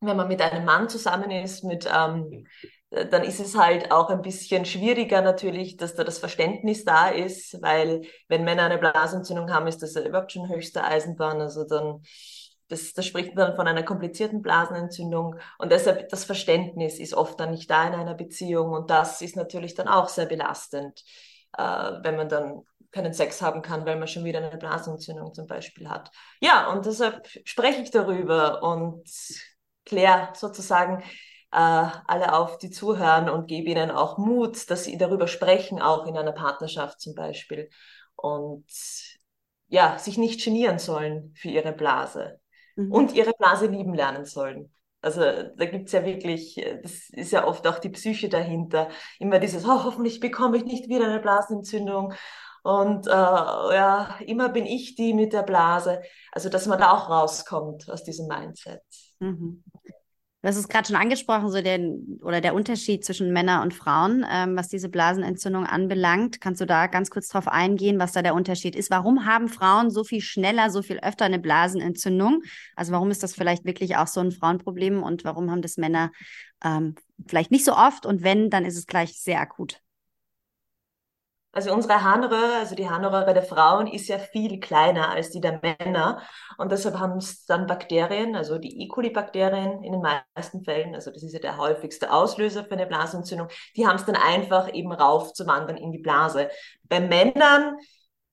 wenn 0.00 0.16
man 0.16 0.28
mit 0.28 0.40
einem 0.42 0.64
Mann 0.64 0.88
zusammen 0.88 1.30
ist, 1.30 1.64
mit, 1.64 1.88
ähm, 1.92 2.46
dann 2.90 3.24
ist 3.24 3.40
es 3.40 3.56
halt 3.56 3.90
auch 3.90 4.10
ein 4.10 4.22
bisschen 4.22 4.64
schwieriger 4.64 5.20
natürlich, 5.20 5.76
dass 5.76 5.94
da 5.94 6.04
das 6.04 6.18
Verständnis 6.18 6.84
da 6.84 7.08
ist, 7.08 7.60
weil 7.62 8.02
wenn 8.28 8.44
Männer 8.44 8.64
eine 8.64 8.78
Blasentzündung 8.78 9.52
haben, 9.52 9.66
ist 9.66 9.82
das 9.82 9.94
ja 9.94 10.02
überhaupt 10.02 10.32
schon 10.32 10.48
höchste 10.48 10.84
Eisenbahn. 10.84 11.40
Also 11.40 11.64
dann, 11.64 12.02
das, 12.68 12.92
das 12.92 13.06
spricht 13.06 13.36
dann 13.36 13.56
von 13.56 13.66
einer 13.66 13.82
komplizierten 13.82 14.42
Blasenentzündung 14.42 15.36
und 15.58 15.72
deshalb 15.72 16.08
das 16.10 16.24
Verständnis 16.24 16.98
ist 16.98 17.14
oft 17.14 17.38
dann 17.40 17.50
nicht 17.50 17.70
da 17.70 17.86
in 17.88 17.94
einer 17.94 18.14
Beziehung 18.14 18.72
und 18.72 18.90
das 18.90 19.20
ist 19.20 19.36
natürlich 19.36 19.74
dann 19.74 19.88
auch 19.88 20.08
sehr 20.08 20.26
belastend, 20.26 21.02
äh, 21.56 21.62
wenn 21.62 22.16
man 22.16 22.28
dann 22.28 22.62
keinen 22.92 23.12
Sex 23.12 23.42
haben 23.42 23.62
kann, 23.62 23.86
weil 23.86 23.98
man 23.98 24.08
schon 24.08 24.24
wieder 24.24 24.38
eine 24.38 24.56
Blasenentzündung 24.56 25.34
zum 25.34 25.46
Beispiel 25.46 25.88
hat. 25.88 26.10
Ja, 26.40 26.70
und 26.72 26.86
deshalb 26.86 27.26
spreche 27.44 27.82
ich 27.82 27.90
darüber 27.90 28.62
und 28.62 29.08
kläre 29.84 30.30
sozusagen 30.34 31.02
äh, 31.52 31.88
alle 32.06 32.34
auf, 32.34 32.58
die 32.58 32.70
zuhören 32.70 33.28
und 33.28 33.46
gebe 33.46 33.70
ihnen 33.70 33.90
auch 33.90 34.18
Mut, 34.18 34.70
dass 34.70 34.84
sie 34.84 34.98
darüber 34.98 35.28
sprechen, 35.28 35.80
auch 35.80 36.06
in 36.06 36.16
einer 36.16 36.32
Partnerschaft 36.32 37.00
zum 37.00 37.14
Beispiel. 37.14 37.70
Und 38.14 38.66
ja, 39.68 39.98
sich 39.98 40.18
nicht 40.18 40.44
genieren 40.44 40.78
sollen 40.78 41.34
für 41.36 41.48
ihre 41.48 41.72
Blase 41.72 42.40
mhm. 42.76 42.92
und 42.92 43.12
ihre 43.14 43.32
Blase 43.32 43.66
lieben 43.66 43.94
lernen 43.94 44.24
sollen. 44.24 44.72
Also 45.02 45.20
da 45.20 45.66
gibt 45.66 45.86
es 45.86 45.92
ja 45.92 46.04
wirklich, 46.04 46.56
das 46.82 47.10
ist 47.10 47.30
ja 47.30 47.46
oft 47.46 47.66
auch 47.66 47.78
die 47.78 47.90
Psyche 47.90 48.28
dahinter. 48.28 48.88
Immer 49.20 49.38
dieses, 49.38 49.64
oh, 49.64 49.84
hoffentlich 49.84 50.20
bekomme 50.20 50.56
ich 50.56 50.64
nicht 50.64 50.88
wieder 50.88 51.04
eine 51.06 51.20
Blasenentzündung 51.20 52.12
und 52.66 53.06
äh, 53.06 53.10
ja, 53.10 54.16
immer 54.26 54.48
bin 54.48 54.66
ich 54.66 54.96
die 54.96 55.14
mit 55.14 55.32
der 55.32 55.44
Blase. 55.44 56.02
Also, 56.32 56.48
dass 56.48 56.66
man 56.66 56.80
da 56.80 56.90
auch 56.90 57.08
rauskommt 57.08 57.88
aus 57.88 58.02
diesem 58.02 58.26
Mindset. 58.26 58.82
Mhm. 59.20 59.62
Du 60.42 60.48
hast 60.48 60.56
es 60.56 60.66
gerade 60.66 60.88
schon 60.88 60.96
angesprochen, 60.96 61.48
so 61.48 61.62
der 61.62 61.78
oder 62.22 62.40
der 62.40 62.56
Unterschied 62.56 63.04
zwischen 63.04 63.32
Männern 63.32 63.62
und 63.62 63.72
Frauen, 63.72 64.26
ähm, 64.28 64.56
was 64.56 64.66
diese 64.66 64.88
Blasenentzündung 64.88 65.64
anbelangt. 65.64 66.40
Kannst 66.40 66.60
du 66.60 66.66
da 66.66 66.88
ganz 66.88 67.10
kurz 67.10 67.28
drauf 67.28 67.46
eingehen, 67.46 68.00
was 68.00 68.10
da 68.10 68.22
der 68.22 68.34
Unterschied 68.34 68.74
ist? 68.74 68.90
Warum 68.90 69.26
haben 69.26 69.48
Frauen 69.48 69.90
so 69.92 70.02
viel 70.02 70.20
schneller, 70.20 70.70
so 70.70 70.82
viel 70.82 70.98
öfter 70.98 71.24
eine 71.24 71.38
Blasenentzündung? 71.38 72.42
Also 72.74 72.90
warum 72.90 73.12
ist 73.12 73.22
das 73.22 73.34
vielleicht 73.34 73.64
wirklich 73.64 73.96
auch 73.96 74.08
so 74.08 74.18
ein 74.18 74.32
Frauenproblem 74.32 75.04
und 75.04 75.22
warum 75.22 75.52
haben 75.52 75.62
das 75.62 75.76
Männer 75.76 76.10
ähm, 76.64 76.96
vielleicht 77.28 77.52
nicht 77.52 77.64
so 77.64 77.74
oft? 77.74 78.06
Und 78.06 78.24
wenn, 78.24 78.50
dann 78.50 78.64
ist 78.64 78.76
es 78.76 78.88
gleich 78.88 79.20
sehr 79.20 79.40
akut. 79.40 79.80
Also 81.56 81.72
unsere 81.72 82.02
Harnröhre, 82.02 82.56
also 82.58 82.74
die 82.74 82.86
Harnröhre 82.86 83.32
der 83.32 83.42
Frauen, 83.42 83.86
ist 83.86 84.08
ja 84.08 84.18
viel 84.18 84.60
kleiner 84.60 85.08
als 85.08 85.30
die 85.30 85.40
der 85.40 85.58
Männer. 85.62 86.20
Und 86.58 86.70
deshalb 86.70 86.98
haben 86.98 87.16
es 87.16 87.46
dann 87.46 87.66
Bakterien, 87.66 88.36
also 88.36 88.58
die 88.58 88.82
E. 88.82 88.88
coli-Bakterien 88.88 89.82
in 89.82 89.92
den 89.92 90.02
meisten 90.02 90.62
Fällen, 90.64 90.94
also 90.94 91.10
das 91.10 91.22
ist 91.22 91.32
ja 91.32 91.38
der 91.38 91.56
häufigste 91.56 92.12
Auslöser 92.12 92.62
für 92.62 92.72
eine 92.72 92.86
Blasenentzündung, 92.86 93.48
die 93.74 93.86
haben 93.86 93.96
es 93.96 94.04
dann 94.04 94.16
einfach 94.16 94.70
eben 94.74 94.92
rauf 94.92 95.32
zu 95.32 95.46
wandern 95.46 95.78
in 95.78 95.92
die 95.92 95.98
Blase. 95.98 96.50
Bei 96.82 97.00
Männern, 97.00 97.78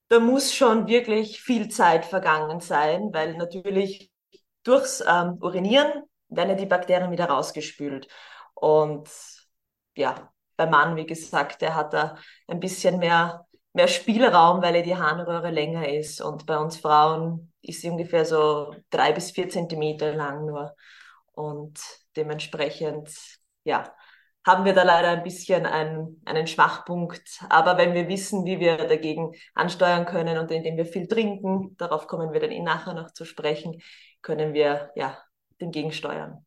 da 0.10 0.20
muss 0.20 0.54
schon 0.54 0.88
wirklich 0.88 1.42
viel 1.42 1.70
Zeit 1.70 2.04
vergangen 2.04 2.60
sein, 2.60 3.12
weil 3.14 3.38
natürlich 3.38 4.12
durchs 4.64 5.00
ähm, 5.00 5.38
Urinieren 5.40 6.04
werden 6.28 6.50
ja 6.50 6.56
die 6.56 6.66
Bakterien 6.66 7.12
wieder 7.12 7.30
rausgespült. 7.30 8.10
Und 8.54 9.08
ja, 9.96 10.33
beim 10.56 10.70
Mann, 10.70 10.96
wie 10.96 11.06
gesagt, 11.06 11.62
der 11.62 11.76
hat 11.76 11.94
da 11.94 12.16
ein 12.48 12.60
bisschen 12.60 13.00
mehr, 13.00 13.46
mehr 13.74 13.88
Spielraum, 13.88 14.62
weil 14.62 14.82
die 14.84 14.96
Harnröhre 14.96 15.52
länger 15.52 15.88
ist. 15.90 16.22
Und 16.22 16.46
bei 16.46 16.58
uns 16.58 16.78
Frauen 16.78 17.52
ist 17.62 17.82
sie 17.82 17.90
ungefähr 17.90 18.26
so 18.26 18.76
drei 18.90 19.12
bis 19.14 19.32
vier 19.32 19.50
Zentimeter 19.50 20.14
lang 20.14 20.46
nur. 20.46 20.76
Und 21.34 21.80
dementsprechend, 22.16 23.10
ja, 23.64 23.94
haben 24.46 24.66
wir 24.66 24.74
da 24.74 24.84
leider 24.84 25.10
ein 25.10 25.24
bisschen 25.24 25.66
einen, 25.66 26.22
einen 26.26 26.48
Schwachpunkt. 26.48 27.44
Aber 27.50 27.78
wenn 27.78 27.94
wir 27.94 28.08
wissen, 28.10 28.46
wie 28.46 28.60
wir 28.60 28.78
dagegen 28.78 29.32
ansteuern 29.54 30.06
können 30.06 30.38
und 30.38 30.52
indem 30.52 30.78
wir 30.78 30.86
viel 30.86 31.08
trinken, 31.08 31.76
darauf 31.78 32.08
kommen 32.08 32.34
wir 32.34 32.42
dann 32.42 32.52
eh 32.52 32.62
nachher 32.62 32.94
noch 32.94 33.12
zu 33.12 33.26
sprechen, 33.26 33.82
können 34.22 34.54
wir 34.54 34.92
ja 34.96 35.18
dem 35.62 35.72
gegensteuern. 35.72 36.46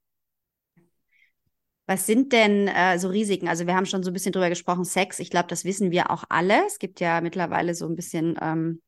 Was 1.86 2.06
sind 2.06 2.32
denn 2.32 2.68
äh, 2.68 2.98
so 2.98 3.08
Risiken? 3.08 3.48
Also 3.48 3.66
wir 3.66 3.76
haben 3.76 3.86
schon 3.86 4.02
so 4.02 4.10
ein 4.10 4.12
bisschen 4.12 4.32
drüber 4.32 4.48
gesprochen, 4.48 4.84
Sex. 4.84 5.18
Ich 5.20 5.30
glaube, 5.30 5.46
das 5.48 5.64
wissen 5.64 5.90
wir 5.90 6.10
auch 6.10 6.24
alle. 6.28 6.66
Es 6.66 6.78
gibt 6.78 7.00
ja 7.00 7.20
mittlerweile 7.20 7.74
so 7.74 7.86
ein 7.86 7.94
bisschen 7.94 8.36
ähm, 8.40 8.82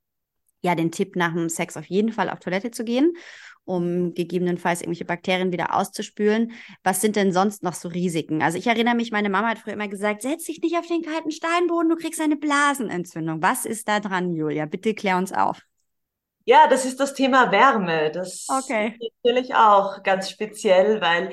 ja 0.61 0.75
den 0.75 0.90
Tipp, 0.90 1.17
nach 1.17 1.33
dem 1.33 1.49
Sex 1.49 1.76
auf 1.76 1.87
jeden 1.87 2.12
Fall 2.12 2.31
auf 2.31 2.40
Toilette 2.40 2.71
zu 2.71 2.85
gehen, 2.85 3.14
um 3.64 4.14
gegebenenfalls 4.14 4.81
irgendwelche 4.81 5.05
Bakterien 5.05 5.52
wieder 5.52 5.75
auszuspülen. 5.75 6.52
Was 6.83 7.00
sind 7.00 7.17
denn 7.17 7.33
sonst 7.33 7.62
noch 7.62 7.75
so 7.75 7.88
Risiken? 7.88 8.43
Also 8.43 8.59
ich 8.59 8.67
erinnere 8.67 8.95
mich, 8.95 9.12
meine 9.12 9.31
Mama 9.31 9.49
hat 9.49 9.59
früher 9.59 9.75
immer 9.75 9.88
gesagt, 9.88 10.23
setz 10.23 10.45
dich 10.45 10.61
nicht 10.61 10.76
auf 10.76 10.87
den 10.87 11.02
kalten 11.02 11.31
Steinboden, 11.31 11.88
du 11.90 11.97
kriegst 11.97 12.21
eine 12.21 12.37
Blasenentzündung. 12.37 13.43
Was 13.43 13.64
ist 13.64 13.88
da 13.88 14.00
dran, 14.00 14.33
Julia? 14.33 14.67
Bitte 14.67 14.95
klär 14.95 15.19
uns 15.19 15.33
auf. 15.33 15.62
Ja, 16.45 16.67
das 16.67 16.87
ist 16.87 16.99
das 16.99 17.12
Thema 17.12 17.52
Wärme. 17.52 18.11
Das 18.11 18.47
okay. 18.49 18.97
ist 18.99 19.12
natürlich 19.23 19.55
auch 19.55 20.02
ganz 20.02 20.31
speziell, 20.31 20.99
weil 21.02 21.31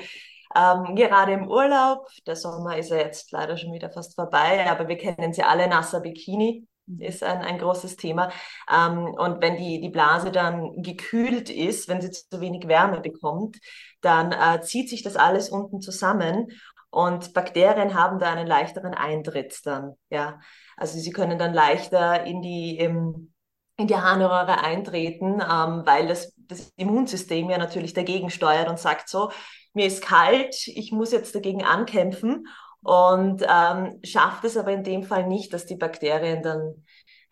ähm, 0.54 0.94
gerade 0.94 1.32
im 1.32 1.48
Urlaub, 1.48 2.08
der 2.26 2.36
Sommer 2.36 2.76
ist 2.76 2.90
ja 2.90 2.98
jetzt 2.98 3.32
leider 3.32 3.56
schon 3.56 3.72
wieder 3.72 3.90
fast 3.90 4.14
vorbei, 4.14 4.70
aber 4.70 4.88
wir 4.88 4.96
kennen 4.96 5.32
sie 5.32 5.42
alle, 5.42 5.68
nasser 5.68 6.00
Bikini 6.00 6.66
mhm. 6.86 7.00
ist 7.00 7.22
ein, 7.22 7.38
ein 7.38 7.58
großes 7.58 7.96
Thema. 7.96 8.30
Ähm, 8.72 9.14
und 9.18 9.42
wenn 9.42 9.56
die, 9.56 9.80
die 9.80 9.90
Blase 9.90 10.30
dann 10.30 10.82
gekühlt 10.82 11.50
ist, 11.50 11.88
wenn 11.88 12.00
sie 12.00 12.10
zu 12.10 12.40
wenig 12.40 12.68
Wärme 12.68 13.00
bekommt, 13.00 13.58
dann 14.00 14.32
äh, 14.32 14.60
zieht 14.62 14.88
sich 14.88 15.02
das 15.02 15.16
alles 15.16 15.48
unten 15.48 15.80
zusammen 15.80 16.48
und 16.90 17.34
Bakterien 17.34 17.92
haben 17.92 18.18
da 18.18 18.32
einen 18.32 18.46
leichteren 18.46 18.94
Eintritt 18.94 19.60
dann. 19.66 19.96
Ja, 20.08 20.40
also 20.78 20.98
sie 20.98 21.12
können 21.12 21.38
dann 21.38 21.52
leichter 21.52 22.24
in 22.24 22.40
die 22.40 22.78
im, 22.78 23.34
in 23.76 23.86
die 23.86 23.96
Harnröhre 23.96 24.62
eintreten, 24.62 25.42
ähm, 25.42 25.82
weil 25.84 26.08
das, 26.08 26.32
das 26.48 26.72
Immunsystem 26.76 27.50
ja 27.50 27.58
natürlich 27.58 27.92
dagegen 27.92 28.30
steuert 28.30 28.68
und 28.68 28.78
sagt 28.78 29.08
so, 29.08 29.30
mir 29.74 29.86
ist 29.86 30.02
kalt, 30.02 30.66
ich 30.68 30.92
muss 30.92 31.12
jetzt 31.12 31.34
dagegen 31.34 31.64
ankämpfen 31.64 32.46
und 32.82 33.44
ähm, 33.48 34.00
schafft 34.04 34.44
es 34.44 34.56
aber 34.56 34.72
in 34.72 34.84
dem 34.84 35.02
Fall 35.02 35.26
nicht, 35.26 35.52
dass 35.52 35.66
die 35.66 35.76
Bakterien 35.76 36.42
dann 36.42 36.84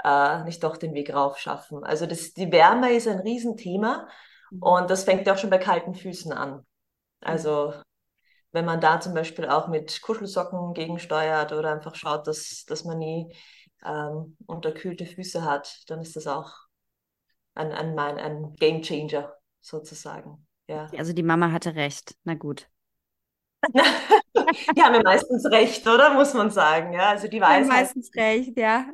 äh, 0.02 0.44
nicht 0.44 0.62
doch 0.62 0.76
den 0.76 0.94
Weg 0.94 1.14
rauf 1.14 1.38
schaffen. 1.38 1.84
Also 1.84 2.06
das, 2.06 2.32
die 2.32 2.52
Wärme 2.52 2.92
ist 2.92 3.08
ein 3.08 3.20
Riesenthema 3.20 4.08
und 4.60 4.90
das 4.90 5.04
fängt 5.04 5.26
ja 5.26 5.34
auch 5.34 5.38
schon 5.38 5.50
bei 5.50 5.58
kalten 5.58 5.94
Füßen 5.94 6.32
an. 6.32 6.66
Also 7.20 7.72
wenn 8.52 8.64
man 8.64 8.80
da 8.80 9.00
zum 9.00 9.14
Beispiel 9.14 9.48
auch 9.48 9.68
mit 9.68 10.00
Kuschelsocken 10.02 10.74
gegensteuert 10.74 11.52
oder 11.52 11.72
einfach 11.72 11.94
schaut, 11.94 12.26
dass, 12.26 12.64
dass 12.66 12.84
man 12.84 12.98
nie 12.98 13.34
ähm, 13.84 14.36
unterkühlte 14.46 15.06
Füße 15.06 15.44
hat, 15.44 15.82
dann 15.88 16.00
ist 16.00 16.14
das 16.14 16.26
auch 16.26 16.52
ein, 17.54 17.72
ein, 17.72 17.98
ein 17.98 18.52
Game 18.54 18.82
Changer 18.82 19.36
sozusagen. 19.60 20.46
Ja. 20.68 20.88
Also 20.96 21.12
die 21.12 21.22
Mama 21.22 21.52
hatte 21.52 21.74
recht. 21.74 22.16
Na 22.24 22.34
gut. 22.34 22.68
die 24.76 24.82
haben 24.82 24.94
ja 24.94 25.02
meistens 25.02 25.46
recht, 25.46 25.86
oder? 25.86 26.14
Muss 26.14 26.34
man 26.34 26.50
sagen. 26.50 26.92
Ja, 26.92 27.10
also 27.10 27.28
die 27.28 27.40
weiß. 27.40 27.66
meistens 27.66 28.10
recht, 28.14 28.58
ja. 28.58 28.86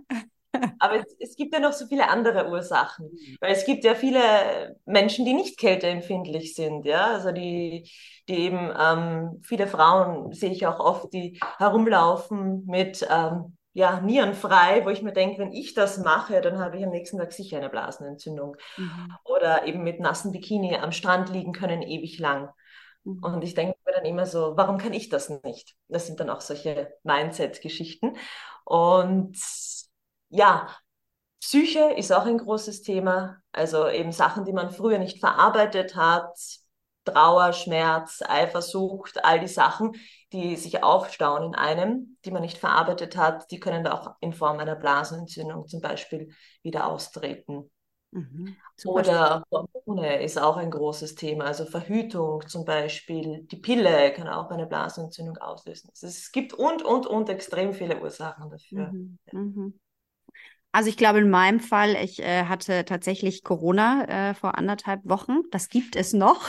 Aber 0.81 0.97
es, 0.97 1.17
es, 1.21 1.37
gibt 1.37 1.55
ja 1.55 1.61
noch 1.61 1.73
so 1.73 1.87
viele 1.87 2.09
andere 2.09 2.49
Ursachen. 2.51 3.11
Weil 3.41 3.53
es 3.53 3.65
gibt 3.65 3.85
ja 3.85 3.95
viele 3.95 4.77
Menschen, 4.85 5.25
die 5.25 5.35
nicht 5.35 5.59
kälteempfindlich 5.59 6.55
sind, 6.55 6.85
ja. 6.85 7.07
Also 7.07 7.31
die, 7.31 7.89
die 8.29 8.35
eben, 8.35 8.73
ähm, 8.79 9.41
viele 9.43 9.67
Frauen 9.69 10.33
sehe 10.33 10.51
ich 10.51 10.67
auch 10.67 10.81
oft, 10.81 11.13
die 11.13 11.39
herumlaufen 11.59 12.65
mit 12.67 13.07
ähm, 13.09 13.57
ja, 13.73 14.01
nierenfrei, 14.01 14.85
wo 14.85 14.91
ich 14.91 15.03
mir 15.03 15.13
denke, 15.13 15.39
wenn 15.39 15.53
ich 15.53 15.75
das 15.75 15.99
mache, 15.99 16.41
dann 16.41 16.59
habe 16.59 16.77
ich 16.79 16.85
am 16.85 16.91
nächsten 16.91 17.19
Tag 17.19 17.33
sicher 17.33 17.59
eine 17.59 17.71
Blasenentzündung. 17.71 18.57
Mhm. 18.77 19.17
Oder 19.25 19.67
eben 19.67 19.83
mit 19.85 20.01
nassen 20.01 20.33
Bikini 20.33 20.77
am 20.77 20.93
Strand 20.93 21.31
liegen 21.31 21.53
können 21.53 21.83
ewig 21.83 22.19
lang. 22.19 22.51
Mhm. 23.05 23.23
Und 23.23 23.43
ich 23.43 23.55
denke 23.55 23.79
mir 23.87 23.93
dann 23.93 24.05
immer 24.05 24.27
so, 24.27 24.57
warum 24.57 24.79
kann 24.79 24.93
ich 24.93 25.09
das 25.09 25.31
nicht? 25.45 25.77
Das 25.89 26.07
sind 26.07 26.19
dann 26.19 26.31
auch 26.31 26.41
solche 26.41 26.93
Mindset-Geschichten. 27.05 28.17
Und 28.65 29.39
ja, 30.31 30.69
Psyche 31.41 31.93
ist 31.97 32.13
auch 32.13 32.27
ein 32.27 32.39
großes 32.39 32.83
Thema. 32.83 33.41
Also 33.53 33.89
eben 33.89 34.13
Sachen, 34.13 34.45
die 34.45 34.53
man 34.53 34.71
früher 34.71 34.99
nicht 34.99 35.21
verarbeitet 35.21 35.95
hat, 35.95 36.37
Trauer, 37.13 37.53
Schmerz, 37.53 38.23
Eifersucht, 38.27 39.25
all 39.25 39.41
die 39.41 39.49
Sachen, 39.49 39.93
die 40.33 40.57
sich 40.57 40.83
aufstauen 40.83 41.45
in 41.45 41.55
einem, 41.55 42.17
die 42.25 42.31
man 42.31 42.43
nicht 42.43 42.59
verarbeitet 42.59 43.17
hat, 43.17 43.51
die 43.51 43.61
können 43.61 43.85
da 43.85 43.93
auch 43.93 44.15
in 44.21 44.33
Form 44.33 44.59
einer 44.59 44.77
Blasenentzündung 44.77 45.67
zum 45.69 45.81
Beispiel 45.81 46.33
wieder 46.63 46.87
austreten. 46.87 47.71
Mhm, 48.13 48.57
Oder 48.85 49.45
Hormone 49.51 50.23
ist 50.23 50.39
auch 50.39 50.57
ein 50.57 50.71
großes 50.71 51.15
Thema. 51.15 51.45
Also 51.45 51.65
Verhütung 51.65 52.47
zum 52.49 52.65
Beispiel, 52.65 53.43
die 53.51 53.57
Pille 53.57 54.13
kann 54.13 54.27
auch 54.29 54.51
eine 54.51 54.67
Blasenentzündung 54.67 55.37
auslösen. 55.39 55.91
Also 55.91 56.07
es 56.07 56.33
gibt 56.33 56.55
und, 56.55 56.83
und, 56.83 57.07
und 57.07 57.29
extrem 57.29 57.73
viele 57.73 58.01
Ursachen 58.01 58.51
dafür. 58.51 58.89
Mhm, 58.89 59.19
mhm. 59.33 59.81
Also 60.73 60.89
ich 60.89 60.97
glaube, 60.97 61.19
in 61.19 61.31
meinem 61.31 61.61
Fall, 61.61 61.97
ich 61.97 62.21
äh, 62.21 62.45
hatte 62.45 62.85
tatsächlich 62.85 63.43
Corona 63.43 64.31
äh, 64.31 64.35
vor 64.35 64.57
anderthalb 64.57 65.01
Wochen. 65.05 65.41
Das 65.51 65.69
gibt 65.69 65.97
es 65.97 66.13
noch. 66.13 66.49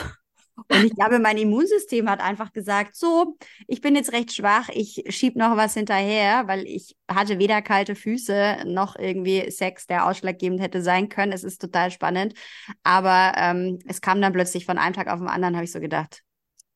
Und 0.56 0.84
ich 0.84 0.94
glaube, 0.94 1.18
mein 1.18 1.38
Immunsystem 1.38 2.08
hat 2.10 2.20
einfach 2.20 2.52
gesagt, 2.52 2.94
so, 2.94 3.36
ich 3.66 3.80
bin 3.80 3.94
jetzt 3.94 4.12
recht 4.12 4.34
schwach, 4.34 4.68
ich 4.68 5.02
schieb 5.08 5.36
noch 5.36 5.56
was 5.56 5.74
hinterher, 5.74 6.46
weil 6.46 6.66
ich 6.66 6.96
hatte 7.08 7.38
weder 7.38 7.62
kalte 7.62 7.94
Füße 7.94 8.64
noch 8.66 8.96
irgendwie 8.96 9.50
Sex, 9.50 9.86
der 9.86 10.06
ausschlaggebend 10.06 10.60
hätte 10.60 10.82
sein 10.82 11.08
können. 11.08 11.32
Es 11.32 11.44
ist 11.44 11.60
total 11.60 11.90
spannend. 11.90 12.34
Aber 12.82 13.32
ähm, 13.36 13.78
es 13.86 14.00
kam 14.00 14.20
dann 14.20 14.32
plötzlich 14.32 14.66
von 14.66 14.78
einem 14.78 14.94
Tag 14.94 15.08
auf 15.08 15.18
den 15.18 15.28
anderen, 15.28 15.56
habe 15.56 15.64
ich 15.64 15.72
so 15.72 15.80
gedacht, 15.80 16.22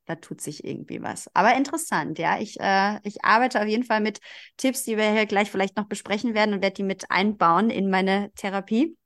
da 0.06 0.14
tut 0.14 0.40
sich 0.40 0.64
irgendwie 0.64 1.02
was. 1.02 1.28
Aber 1.35 1.54
interessant, 1.56 2.18
ja. 2.18 2.38
Ich, 2.38 2.59
äh, 2.61 3.00
ich 3.02 3.25
arbeite 3.25 3.61
auf 3.61 3.66
jeden 3.66 3.85
Fall 3.85 4.00
mit 4.00 4.21
Tipps, 4.56 4.85
die 4.85 4.97
wir 4.97 5.11
hier 5.11 5.26
gleich 5.26 5.50
vielleicht 5.50 5.76
noch 5.76 5.87
besprechen 5.87 6.35
werden 6.35 6.54
und 6.54 6.62
werde 6.62 6.75
die 6.75 6.83
mit 6.83 7.11
einbauen 7.11 7.71
in 7.71 7.90
meine 7.90 8.30
Therapie. 8.37 8.97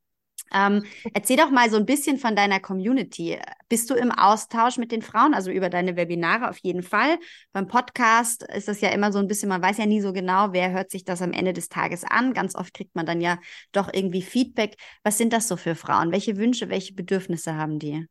Ähm, 0.53 0.85
erzähl 1.15 1.37
doch 1.37 1.51
mal 1.51 1.71
so 1.71 1.77
ein 1.77 1.87
bisschen 1.87 2.19
von 2.19 2.35
deiner 2.37 2.61
Community. 2.61 3.39
Bist 3.69 3.91
du 3.91 3.95
im 3.95 4.11
Austausch 4.11 4.79
mit 4.79 4.93
den 4.93 5.03
Frauen, 5.03 5.35
also 5.35 5.51
über 5.51 5.71
deine 5.71 5.97
Webinare 5.97 6.49
auf 6.51 6.59
jeden 6.59 6.83
Fall? 6.83 7.19
Beim 7.53 7.67
Podcast 7.67 8.43
ist 8.43 8.69
das 8.69 8.81
ja 8.81 8.91
immer 8.91 9.13
so 9.13 9.19
ein 9.19 9.29
bisschen, 9.29 9.49
man 9.49 9.63
weiß 9.63 9.79
ja 9.79 9.87
nie 9.87 10.01
so 10.01 10.13
genau, 10.13 10.53
wer 10.53 10.71
hört 10.73 10.91
sich 10.91 11.05
das 11.05 11.23
am 11.23 11.33
Ende 11.33 11.53
des 11.53 11.69
Tages 11.69 12.05
an. 12.05 12.35
Ganz 12.35 12.55
oft 12.55 12.75
kriegt 12.75 12.95
man 12.95 13.07
dann 13.07 13.21
ja 13.21 13.39
doch 13.73 13.89
irgendwie 13.93 14.23
Feedback. 14.23 14.77
Was 15.05 15.19
sind 15.19 15.33
das 15.33 15.49
so 15.49 15.57
für 15.57 15.75
Frauen? 15.75 16.13
Welche 16.13 16.37
Wünsche, 16.37 16.69
welche 16.69 16.95
Bedürfnisse 16.95 17.55
haben 17.55 17.79
die? 17.79 18.07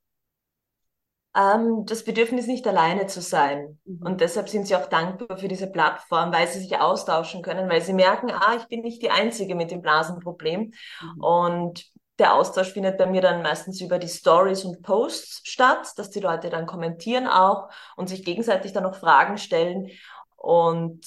Ähm, 1.35 1.85
das 1.85 2.03
Bedürfnis, 2.03 2.47
nicht 2.47 2.67
alleine 2.67 3.05
zu 3.05 3.21
sein. 3.21 3.79
Mhm. 3.85 4.01
Und 4.05 4.21
deshalb 4.21 4.49
sind 4.49 4.65
sie 4.65 4.75
auch 4.75 4.87
dankbar 4.87 5.37
für 5.37 5.47
diese 5.47 5.67
Plattform, 5.67 6.33
weil 6.33 6.47
sie 6.47 6.59
sich 6.59 6.77
austauschen 6.77 7.43
können, 7.43 7.69
weil 7.69 7.81
sie 7.81 7.93
merken, 7.93 8.31
ah, 8.31 8.55
ich 8.57 8.67
bin 8.67 8.81
nicht 8.81 9.01
die 9.01 9.11
Einzige 9.11 9.55
mit 9.55 9.69
dem 9.69 9.81
Blasenproblem. 9.81 10.71
Mhm. 11.01 11.23
Und 11.23 11.85
der 12.19 12.33
Austausch 12.33 12.73
findet 12.73 12.97
bei 12.97 13.05
mir 13.05 13.21
dann 13.21 13.41
meistens 13.41 13.81
über 13.81 13.97
die 13.97 14.09
Stories 14.09 14.65
und 14.65 14.81
Posts 14.81 15.41
statt, 15.45 15.93
dass 15.97 16.09
die 16.09 16.19
Leute 16.19 16.49
dann 16.49 16.67
kommentieren 16.67 17.27
auch 17.27 17.69
und 17.95 18.09
sich 18.09 18.23
gegenseitig 18.25 18.73
dann 18.73 18.83
noch 18.83 18.95
Fragen 18.95 19.37
stellen. 19.37 19.89
Und 20.35 21.05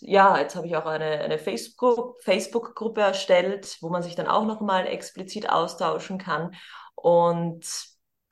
ja, 0.00 0.38
jetzt 0.38 0.56
habe 0.56 0.66
ich 0.66 0.76
auch 0.76 0.86
eine, 0.86 1.20
eine 1.20 1.38
Facebook-Gruppe 1.38 3.00
erstellt, 3.00 3.78
wo 3.80 3.88
man 3.88 4.02
sich 4.02 4.14
dann 4.14 4.26
auch 4.26 4.44
nochmal 4.44 4.86
explizit 4.86 5.48
austauschen 5.50 6.18
kann. 6.18 6.54
Und 6.94 7.66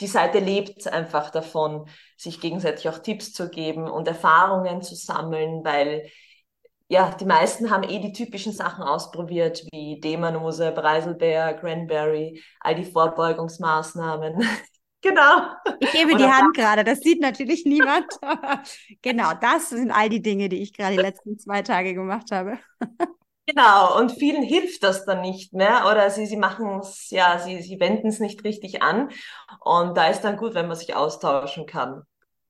die 0.01 0.07
Seite 0.07 0.39
lebt 0.41 0.87
einfach 0.89 1.31
davon, 1.31 1.89
sich 2.17 2.41
gegenseitig 2.41 2.89
auch 2.89 2.99
Tipps 2.99 3.33
zu 3.33 3.49
geben 3.49 3.89
und 3.89 4.09
Erfahrungen 4.09 4.83
zu 4.83 4.95
sammeln, 4.95 5.65
weil 5.65 6.11
ja, 6.89 7.15
die 7.19 7.25
meisten 7.25 7.71
haben 7.71 7.83
eh 7.85 7.99
die 7.99 8.13
typischen 8.13 8.53
Sachen 8.53 8.85
ausprobiert, 8.85 9.65
wie 9.73 10.01
Demanose, 10.01 10.71
Preiselbeer, 10.73 11.55
Cranberry, 11.55 12.43
all 12.61 12.75
die 12.75 12.85
Vorbeugungsmaßnahmen. 12.85 14.47
genau. 15.01 15.49
Ich 15.81 15.93
gebe 15.93 16.17
die 16.17 16.25
Hand 16.25 16.55
gerade, 16.55 16.85
das 16.85 17.01
sieht 17.01 17.21
natürlich 17.21 17.65
niemand. 17.65 18.07
genau, 19.03 19.33
das 19.41 19.71
sind 19.71 19.91
all 19.91 20.09
die 20.09 20.23
Dinge, 20.23 20.49
die 20.49 20.63
ich 20.63 20.73
gerade 20.75 20.97
die 20.97 21.03
letzten 21.03 21.39
zwei 21.39 21.63
Tage 21.63 21.95
gemacht 21.95 22.31
habe. 22.31 22.59
Genau, 23.47 23.99
und 23.99 24.13
vielen 24.13 24.43
hilft 24.43 24.83
das 24.83 25.05
dann 25.05 25.21
nicht 25.21 25.53
mehr 25.53 25.85
oder 25.91 26.09
sie, 26.09 26.25
sie 26.25 26.39
machen 26.39 26.79
es, 26.81 27.11
ja, 27.11 27.39
sie, 27.39 27.61
sie 27.61 27.79
wenden 27.79 28.07
es 28.07 28.19
nicht 28.19 28.43
richtig 28.43 28.83
an. 28.83 29.11
Und 29.61 29.99
da 29.99 30.07
ist 30.07 30.23
dann 30.23 30.39
gut, 30.39 30.55
wenn 30.55 30.67
man 30.67 30.79
sich 30.79 30.97
austauschen 30.97 31.67
kann. 31.67 32.05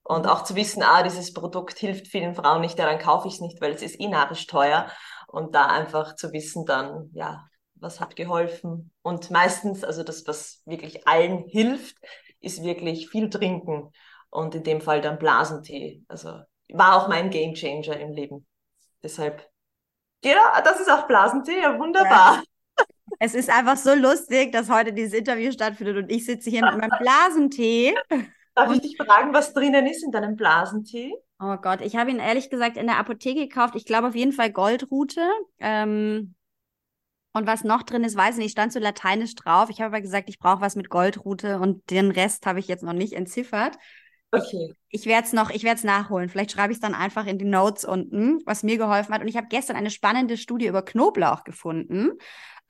Und 0.05 0.27
auch 0.27 0.45
zu 0.45 0.55
wissen, 0.55 0.83
ah, 0.83 1.03
dieses 1.03 1.33
Produkt 1.33 1.79
hilft 1.79 2.09
vielen 2.09 2.35
Frauen 2.35 2.61
nicht, 2.61 2.79
daran 2.79 2.99
kaufe 2.99 3.27
ich 3.27 3.35
es 3.35 3.41
nicht, 3.41 3.61
weil 3.61 3.73
es 3.73 3.83
ist 3.83 3.99
eh 3.99 4.09
narisch 4.09 4.47
teuer. 4.47 4.91
Und 5.27 5.55
da 5.55 5.67
einfach 5.67 6.15
zu 6.15 6.33
wissen 6.33 6.67
dann, 6.67 7.11
ja, 7.15 7.47
was 7.75 8.01
hat 8.01 8.15
geholfen. 8.15 8.93
Und 9.03 9.31
meistens, 9.31 9.83
also 9.83 10.03
das, 10.03 10.27
was 10.27 10.63
wirklich 10.67 11.09
allen 11.09 11.45
hilft, 11.49 11.97
ist 12.41 12.63
wirklich 12.63 13.09
viel 13.09 13.31
trinken. 13.31 13.91
Und 14.31 14.55
in 14.55 14.63
dem 14.63 14.81
Fall 14.81 15.01
dann 15.01 15.19
Blasentee. 15.19 16.03
Also 16.07 16.39
war 16.69 16.97
auch 16.97 17.09
mein 17.09 17.31
Game 17.31 17.55
Changer 17.55 17.99
im 17.99 18.13
Leben. 18.13 18.47
Deshalb, 19.03 19.49
ja, 20.23 20.61
das 20.63 20.81
ist 20.81 20.91
auch 20.91 21.07
Blasentee, 21.07 21.61
ja, 21.61 21.79
wunderbar. 21.79 22.37
Ja. 22.37 22.43
Es 23.21 23.35
ist 23.35 23.49
einfach 23.49 23.77
so 23.77 23.95
lustig, 23.95 24.53
dass 24.53 24.69
heute 24.69 24.93
dieses 24.93 25.15
Interview 25.15 25.53
stattfindet 25.53 25.97
und 25.97 26.11
ich 26.11 26.25
sitze 26.27 26.51
hier 26.51 26.63
mit 26.63 26.77
meinem 26.79 26.99
Blasentee. 26.99 27.95
Darf 28.55 28.73
ich 28.73 28.81
dich 28.81 28.97
fragen, 28.97 29.35
was 29.35 29.53
drinnen 29.53 29.87
ist 29.87 30.05
in 30.05 30.13
deinem 30.13 30.37
Blasentee? 30.37 31.13
Oh 31.41 31.57
Gott, 31.57 31.81
ich 31.81 31.97
habe 31.97 32.11
ihn 32.11 32.21
ehrlich 32.21 32.51
gesagt 32.51 32.77
in 32.77 32.87
der 32.87 32.99
Apotheke 32.99 33.49
gekauft. 33.49 33.75
Ich 33.75 33.85
glaube 33.85 34.09
auf 34.09 34.15
jeden 34.15 34.33
Fall 34.33 34.53
Goldrute. 34.53 35.23
Ähm, 35.59 36.35
und 37.33 37.49
was 37.49 37.65
noch 37.65 37.83
drin 37.83 38.05
ist, 38.05 38.17
weiß 38.17 38.37
ich 38.37 38.45
nicht, 38.45 38.53
stand 38.53 38.73
so 38.73 38.79
lateinisch 38.79 39.35
drauf. 39.35 39.69
Ich 39.69 39.81
habe 39.81 39.89
aber 39.89 40.01
gesagt, 40.01 40.29
ich 40.29 40.39
brauche 40.39 40.61
was 40.61 40.77
mit 40.77 40.89
Goldrute 40.89 41.59
und 41.59 41.91
den 41.91 42.13
Rest 42.13 42.47
habe 42.47 42.61
ich 42.61 42.69
jetzt 42.69 42.85
noch 42.85 42.93
nicht 42.93 43.15
entziffert. 43.15 43.77
Okay. 44.31 44.73
Ich, 44.89 45.01
ich 45.01 45.07
werde 45.07 45.27
es 45.27 45.33
noch, 45.33 45.51
ich 45.51 45.65
werde 45.65 45.79
es 45.79 45.85
nachholen. 45.85 46.29
Vielleicht 46.29 46.53
schreibe 46.53 46.73
ich 46.73 46.77
es 46.77 46.81
dann 46.81 46.95
einfach 46.95 47.27
in 47.27 47.39
die 47.39 47.45
Notes 47.45 47.85
unten, 47.85 48.41
was 48.47 48.63
mir 48.63 48.79
geholfen 48.79 49.13
hat. 49.13 49.21
Und 49.21 49.29
ich 49.29 49.37
habe 49.37 49.49
gestern 49.49 49.77
eine 49.77 49.91
spannende 49.91 50.37
Studie 50.37 50.67
über 50.67 50.85
Knoblauch 50.85 51.43
gefunden. 51.43 52.13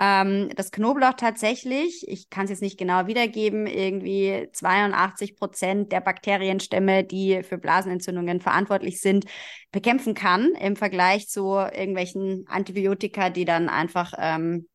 Ähm, 0.01 0.51
das 0.57 0.73
Knoblauch 0.73 1.15
tatsächlich, 1.15 2.07
ich 2.09 2.29
kann 2.29 2.45
es 2.45 2.51
jetzt 2.51 2.63
nicht 2.63 2.79
genau 2.79 3.07
wiedergeben, 3.07 3.67
irgendwie 3.67 4.49
82 4.53 5.37
Prozent 5.37 5.93
der 5.93 6.01
Bakterienstämme, 6.01 7.05
die 7.05 7.43
für 7.45 7.59
Blasenentzündungen 7.59 8.41
verantwortlich 8.41 9.01
sind, 9.01 9.27
bekämpfen 9.71 10.15
kann 10.15 10.53
im 10.61 10.75
Vergleich 10.75 11.29
zu 11.29 11.55
irgendwelchen 11.55 12.45
Antibiotika, 12.49 13.31
die 13.31 13.45
dann 13.45 13.69
einfach, 13.69 14.13
ähm, 14.19 14.69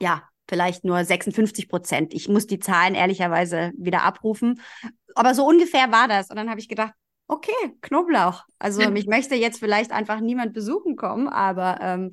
ja, 0.00 0.22
vielleicht 0.48 0.84
nur 0.84 1.04
56 1.04 1.68
Prozent. 1.68 2.14
Ich 2.14 2.28
muss 2.28 2.46
die 2.46 2.58
Zahlen 2.58 2.94
ehrlicherweise 2.94 3.70
wieder 3.76 4.02
abrufen. 4.02 4.60
Aber 5.14 5.34
so 5.34 5.46
ungefähr 5.46 5.92
war 5.92 6.08
das. 6.08 6.30
Und 6.30 6.36
dann 6.36 6.50
habe 6.50 6.60
ich 6.60 6.68
gedacht, 6.68 6.92
okay, 7.28 7.52
Knoblauch. 7.82 8.44
Also 8.58 8.80
mich 8.90 9.06
möchte 9.06 9.34
jetzt 9.36 9.60
vielleicht 9.60 9.92
einfach 9.92 10.20
niemand 10.20 10.52
besuchen 10.52 10.96
kommen, 10.96 11.28
aber 11.28 11.78
ähm, 11.80 12.10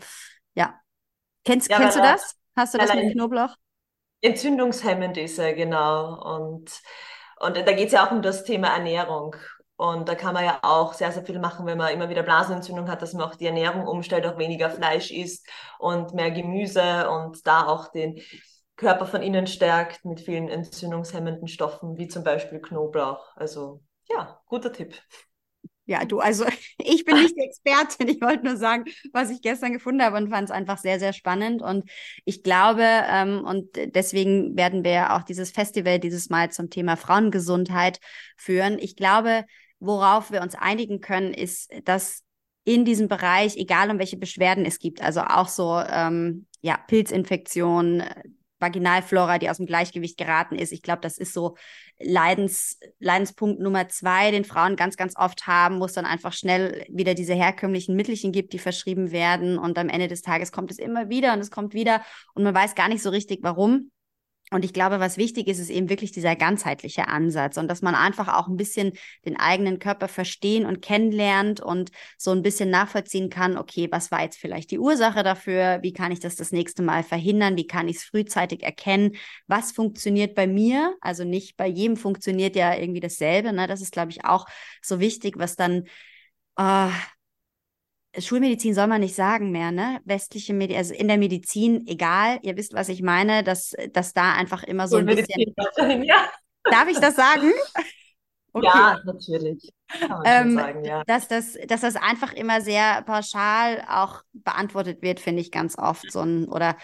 ja, 0.54 0.80
Kennst, 1.48 1.70
ja, 1.70 1.78
kennst 1.78 1.96
du 1.96 2.02
das? 2.02 2.36
Hast 2.56 2.74
du 2.74 2.78
das 2.78 2.94
mit 2.94 3.14
Knoblauch? 3.14 3.56
Entzündungshemmend 4.22 5.18
ist 5.18 5.40
er, 5.40 5.54
genau. 5.54 6.22
Und, 6.36 6.82
und 7.40 7.58
da 7.58 7.72
geht 7.72 7.88
es 7.88 7.94
ja 7.94 8.06
auch 8.06 8.12
um 8.12 8.22
das 8.22 8.44
Thema 8.44 8.68
Ernährung. 8.68 9.36
Und 9.78 10.10
da 10.10 10.16
kann 10.16 10.34
man 10.34 10.44
ja 10.44 10.60
auch 10.64 10.94
sehr, 10.94 11.12
sehr 11.12 11.24
viel 11.24 11.40
machen, 11.40 11.66
wenn 11.68 11.78
man 11.78 11.94
immer 11.94 12.10
wieder 12.10 12.24
Blasenentzündung 12.24 12.90
hat, 12.90 13.02
dass 13.02 13.14
man 13.14 13.30
auch 13.30 13.36
die 13.36 13.46
Ernährung 13.46 13.88
umstellt, 13.88 14.26
auch 14.26 14.38
weniger 14.40 14.72
Fleisch 14.72 15.12
isst 15.12 15.48
und 15.78 16.14
mehr 16.16 16.32
Gemüse 16.32 17.10
und 17.10 17.46
da 17.46 17.68
auch 17.68 17.92
den 17.92 18.20
Körper 18.76 19.06
von 19.06 19.22
innen 19.22 19.48
stärkt 19.48 20.04
mit 20.04 20.20
vielen 20.20 20.50
entzündungshemmenden 20.50 21.48
Stoffen, 21.48 21.96
wie 21.98 22.08
zum 22.08 22.24
Beispiel 22.24 22.60
Knoblauch. 22.60 23.36
Also 23.36 23.82
ja, 24.10 24.42
guter 24.48 24.74
Tipp. 24.74 24.96
Ja, 25.88 26.04
du, 26.06 26.20
also 26.20 26.46
ich 26.78 27.06
bin 27.06 27.16
nicht 27.16 27.36
die 27.36 27.42
Expertin. 27.42 28.08
Ich 28.10 28.22
wollte 28.22 28.46
nur 28.46 28.58
sagen, 28.58 28.86
was 29.14 29.32
ich 29.32 29.42
gestern 29.42 29.74
gefunden 29.74 30.04
habe 30.04 30.18
und 30.18 30.30
fand 30.30 30.50
es 30.50 30.52
einfach 30.52 30.78
sehr, 30.78 31.00
sehr 31.00 31.14
spannend. 31.14 31.62
Und 31.62 31.90
ich 32.26 32.44
glaube, 32.44 32.84
ähm, 32.84 33.44
und 33.46 33.70
deswegen 33.96 34.56
werden 34.56 34.84
wir 34.84 35.16
auch 35.16 35.24
dieses 35.24 35.50
Festival 35.52 36.00
dieses 36.00 36.30
Mal 36.30 36.52
zum 36.52 36.70
Thema 36.70 36.98
Frauengesundheit 36.98 38.00
führen. 38.36 38.78
Ich 38.80 38.96
glaube, 38.96 39.46
worauf 39.80 40.32
wir 40.32 40.42
uns 40.42 40.56
einigen 40.56 41.02
können, 41.02 41.34
ist, 41.34 41.72
dass 41.86 42.24
in 42.66 42.84
diesem 42.84 43.08
Bereich, 43.08 43.56
egal 43.56 43.90
um 43.90 43.98
welche 43.98 44.18
Beschwerden 44.18 44.66
es 44.66 44.80
gibt, 44.80 45.02
also 45.02 45.22
auch 45.22 45.48
so 45.48 45.80
ähm, 45.90 46.48
ja, 46.60 46.78
Pilzinfektionen, 46.88 48.04
Vaginalflora, 48.60 49.38
die 49.38 49.50
aus 49.50 49.58
dem 49.58 49.66
Gleichgewicht 49.66 50.18
geraten 50.18 50.56
ist. 50.56 50.72
Ich 50.72 50.82
glaube, 50.82 51.02
das 51.02 51.18
ist 51.18 51.34
so 51.34 51.56
Leidens, 52.00 52.80
Leidenspunkt 53.00 53.60
Nummer 53.60 53.90
zwei, 53.90 54.32
den 54.32 54.46
Frauen 54.46 54.76
ganz, 54.76 54.98
ganz 54.98 55.16
oft 55.16 55.48
haben, 55.48 55.80
wo 55.80 55.86
es 55.86 55.94
dann 55.94 56.06
einfach 56.06 56.34
schnell 56.34 56.86
wieder 56.90 57.14
diese 57.14 57.34
herkömmlichen 57.34 57.96
Mittelchen 57.96 58.32
gibt, 58.32 58.54
die 58.54 58.60
verschrieben 58.60 59.12
werden. 59.12 59.58
Und 59.58 59.78
am 59.78 59.90
Ende 59.90 60.08
des 60.08 60.22
Tages 60.22 60.52
kommt 60.52 60.72
es 60.72 60.80
immer 60.80 61.10
wieder 61.10 61.34
und 61.34 61.40
es 61.40 61.52
kommt 61.52 61.74
wieder 61.74 62.02
und 62.34 62.44
man 62.44 62.54
weiß 62.54 62.76
gar 62.76 62.90
nicht 62.90 63.02
so 63.02 63.10
richtig, 63.10 63.40
warum. 63.42 63.92
Und 64.50 64.64
ich 64.64 64.72
glaube, 64.72 65.02
was 65.02 65.18
wichtig 65.18 65.48
ist, 65.48 65.60
ist 65.60 65.70
eben 65.70 65.90
wirklich 65.90 66.14
dieser 66.14 66.36
ganzheitliche 66.38 67.10
Ansatz 67.10 67.58
und 67.58 67.68
dass 67.68 67.82
man 67.82 67.96
einfach 67.96 68.30
auch 68.30 68.48
ein 68.48 68.56
bisschen 68.56 68.94
den 69.26 69.38
eigenen 69.38 69.78
Körper 69.78 70.08
verstehen 70.08 70.66
und 70.66 70.82
kennenlernt 70.82 71.60
und 71.60 71.92
so 72.18 72.32
ein 72.32 72.44
bisschen 72.44 72.70
nachvollziehen 72.70 73.30
kann, 73.30 73.58
okay, 73.58 73.90
was 73.92 74.10
war 74.10 74.22
jetzt 74.22 74.38
vielleicht 74.38 74.72
die 74.72 74.80
Ursache 74.80 75.22
dafür? 75.24 75.80
Wie 75.82 75.92
kann 75.92 76.14
ich 76.14 76.22
das 76.22 76.38
das 76.38 76.54
nächste 76.54 76.82
Mal 76.82 77.04
verhindern? 77.04 77.58
Wie 77.58 77.68
kann 77.68 77.90
ich 77.90 77.98
es 77.98 78.04
frühzeitig 78.04 78.64
erkennen? 78.64 79.18
Was 79.48 79.74
funktioniert 79.74 80.34
bei 80.34 80.48
mir? 80.48 80.96
Also 81.02 81.26
nicht 81.26 81.58
bei 81.58 81.68
jedem 81.68 81.98
funktioniert 81.98 82.56
ja 82.56 82.74
irgendwie 82.74 83.02
dasselbe. 83.02 83.52
Ne? 83.52 83.68
Das 83.68 83.82
ist, 83.82 83.92
glaube 83.92 84.12
ich, 84.12 84.24
auch 84.24 84.46
so 84.82 85.02
wichtig, 85.02 85.38
was 85.38 85.58
dann 85.58 85.84
äh, 86.58 86.90
Schulmedizin 88.18 88.74
soll 88.74 88.88
man 88.88 89.02
nicht 89.02 89.16
sagen 89.16 89.52
mehr, 89.52 89.72
ne? 89.72 90.00
Westliche 90.06 90.54
Medizin, 90.54 90.78
also 90.78 90.94
in 90.94 91.08
der 91.08 91.18
Medizin, 91.18 91.86
egal, 91.88 92.40
ihr 92.42 92.56
wisst, 92.58 92.74
was 92.74 92.90
ich 92.90 93.02
meine, 93.02 93.44
dass, 93.44 93.74
dass 93.94 94.14
da 94.14 94.34
einfach 94.34 94.64
immer 94.64 94.88
so 94.88 94.98
ein 94.98 95.06
bisschen. 95.06 95.54
Ja. 96.04 96.30
Darf 96.64 96.88
ich 96.90 97.00
das 97.00 97.16
sagen? 97.16 97.52
Okay. 98.54 98.66
Ja, 98.74 99.00
natürlich. 99.06 99.72
Ähm, 100.26 100.56
sagen, 100.56 100.84
ja. 100.84 101.04
Dass, 101.06 101.28
das, 101.28 101.56
dass 101.68 101.82
das 101.82 101.96
einfach 101.96 102.34
immer 102.34 102.60
sehr 102.60 103.04
pauschal 103.04 103.86
auch 103.88 104.24
beantwortet 104.34 105.04
wird, 105.04 105.20
finde 105.20 105.42
ich 105.42 105.52
ganz 105.52 105.78
oft 105.78 106.12
so 106.12 106.22
ein, 106.22 106.48
oder 106.48 106.76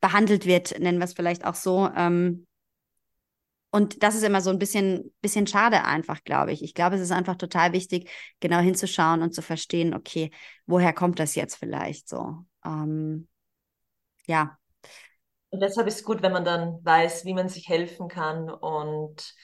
behandelt 0.00 0.44
wird, 0.44 0.76
nennen 0.80 0.98
wir 0.98 1.04
es 1.04 1.12
vielleicht 1.12 1.44
auch 1.44 1.54
so. 1.54 1.88
Ähm, 1.94 2.47
und 3.70 4.02
das 4.02 4.14
ist 4.14 4.22
immer 4.22 4.40
so 4.40 4.50
ein 4.50 4.58
bisschen, 4.58 5.14
bisschen 5.20 5.46
schade 5.46 5.84
einfach, 5.84 6.24
glaube 6.24 6.52
ich. 6.52 6.62
Ich 6.62 6.74
glaube, 6.74 6.96
es 6.96 7.02
ist 7.02 7.12
einfach 7.12 7.36
total 7.36 7.72
wichtig, 7.72 8.10
genau 8.40 8.58
hinzuschauen 8.58 9.22
und 9.22 9.34
zu 9.34 9.42
verstehen, 9.42 9.94
okay, 9.94 10.30
woher 10.66 10.92
kommt 10.92 11.18
das 11.18 11.34
jetzt 11.34 11.56
vielleicht 11.56 12.08
so? 12.08 12.44
Ähm, 12.64 13.28
ja. 14.26 14.58
Und 15.50 15.60
deshalb 15.60 15.86
ist 15.86 15.96
es 15.96 16.04
gut, 16.04 16.22
wenn 16.22 16.32
man 16.32 16.44
dann 16.44 16.78
weiß, 16.82 17.24
wie 17.24 17.34
man 17.34 17.48
sich 17.48 17.68
helfen 17.68 18.08
kann 18.08 18.50
und 18.50 19.34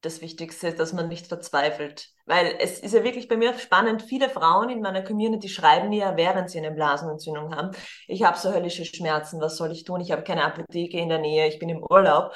das 0.00 0.20
Wichtigste 0.20 0.68
ist, 0.68 0.78
dass 0.78 0.92
man 0.92 1.08
nicht 1.08 1.26
verzweifelt. 1.26 2.10
Weil 2.26 2.56
es 2.60 2.78
ist 2.78 2.94
ja 2.94 3.02
wirklich 3.02 3.26
bei 3.26 3.36
mir 3.36 3.58
spannend, 3.58 4.02
viele 4.02 4.28
Frauen 4.28 4.68
in 4.70 4.80
meiner 4.80 5.02
Community 5.02 5.48
schreiben 5.48 5.88
mir 5.88 5.98
ja, 5.98 6.16
während 6.16 6.50
sie 6.50 6.58
eine 6.58 6.70
Blasenentzündung 6.70 7.54
haben, 7.54 7.72
ich 8.06 8.22
habe 8.22 8.38
so 8.38 8.52
höllische 8.52 8.84
Schmerzen, 8.84 9.40
was 9.40 9.56
soll 9.56 9.72
ich 9.72 9.82
tun? 9.84 10.00
Ich 10.00 10.12
habe 10.12 10.22
keine 10.22 10.44
Apotheke 10.44 10.98
in 10.98 11.08
der 11.08 11.18
Nähe, 11.18 11.48
ich 11.48 11.58
bin 11.58 11.68
im 11.68 11.82
Urlaub. 11.82 12.32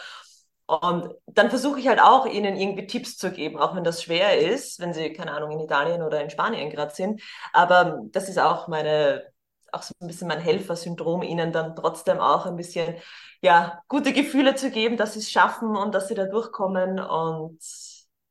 Und 0.80 1.14
dann 1.26 1.50
versuche 1.50 1.80
ich 1.80 1.88
halt 1.88 2.00
auch, 2.00 2.26
ihnen 2.26 2.56
irgendwie 2.56 2.86
Tipps 2.86 3.18
zu 3.18 3.30
geben, 3.30 3.58
auch 3.58 3.76
wenn 3.76 3.84
das 3.84 4.02
schwer 4.02 4.38
ist, 4.38 4.80
wenn 4.80 4.94
sie, 4.94 5.12
keine 5.12 5.32
Ahnung, 5.32 5.50
in 5.52 5.60
Italien 5.60 6.02
oder 6.02 6.22
in 6.22 6.30
Spanien 6.30 6.70
gerade 6.70 6.94
sind. 6.94 7.20
Aber 7.52 8.00
das 8.12 8.28
ist 8.28 8.38
auch 8.38 8.68
meine, 8.68 9.24
auch 9.70 9.82
so 9.82 9.94
ein 10.00 10.06
bisschen 10.06 10.28
mein 10.28 10.40
Helfersyndrom, 10.40 11.22
ihnen 11.22 11.52
dann 11.52 11.76
trotzdem 11.76 12.20
auch 12.20 12.46
ein 12.46 12.56
bisschen, 12.56 12.96
ja, 13.42 13.82
gute 13.88 14.12
Gefühle 14.12 14.54
zu 14.54 14.70
geben, 14.70 14.96
dass 14.96 15.14
sie 15.14 15.18
es 15.20 15.30
schaffen 15.30 15.76
und 15.76 15.94
dass 15.94 16.08
sie 16.08 16.14
da 16.14 16.24
durchkommen 16.26 17.00
und 17.00 17.58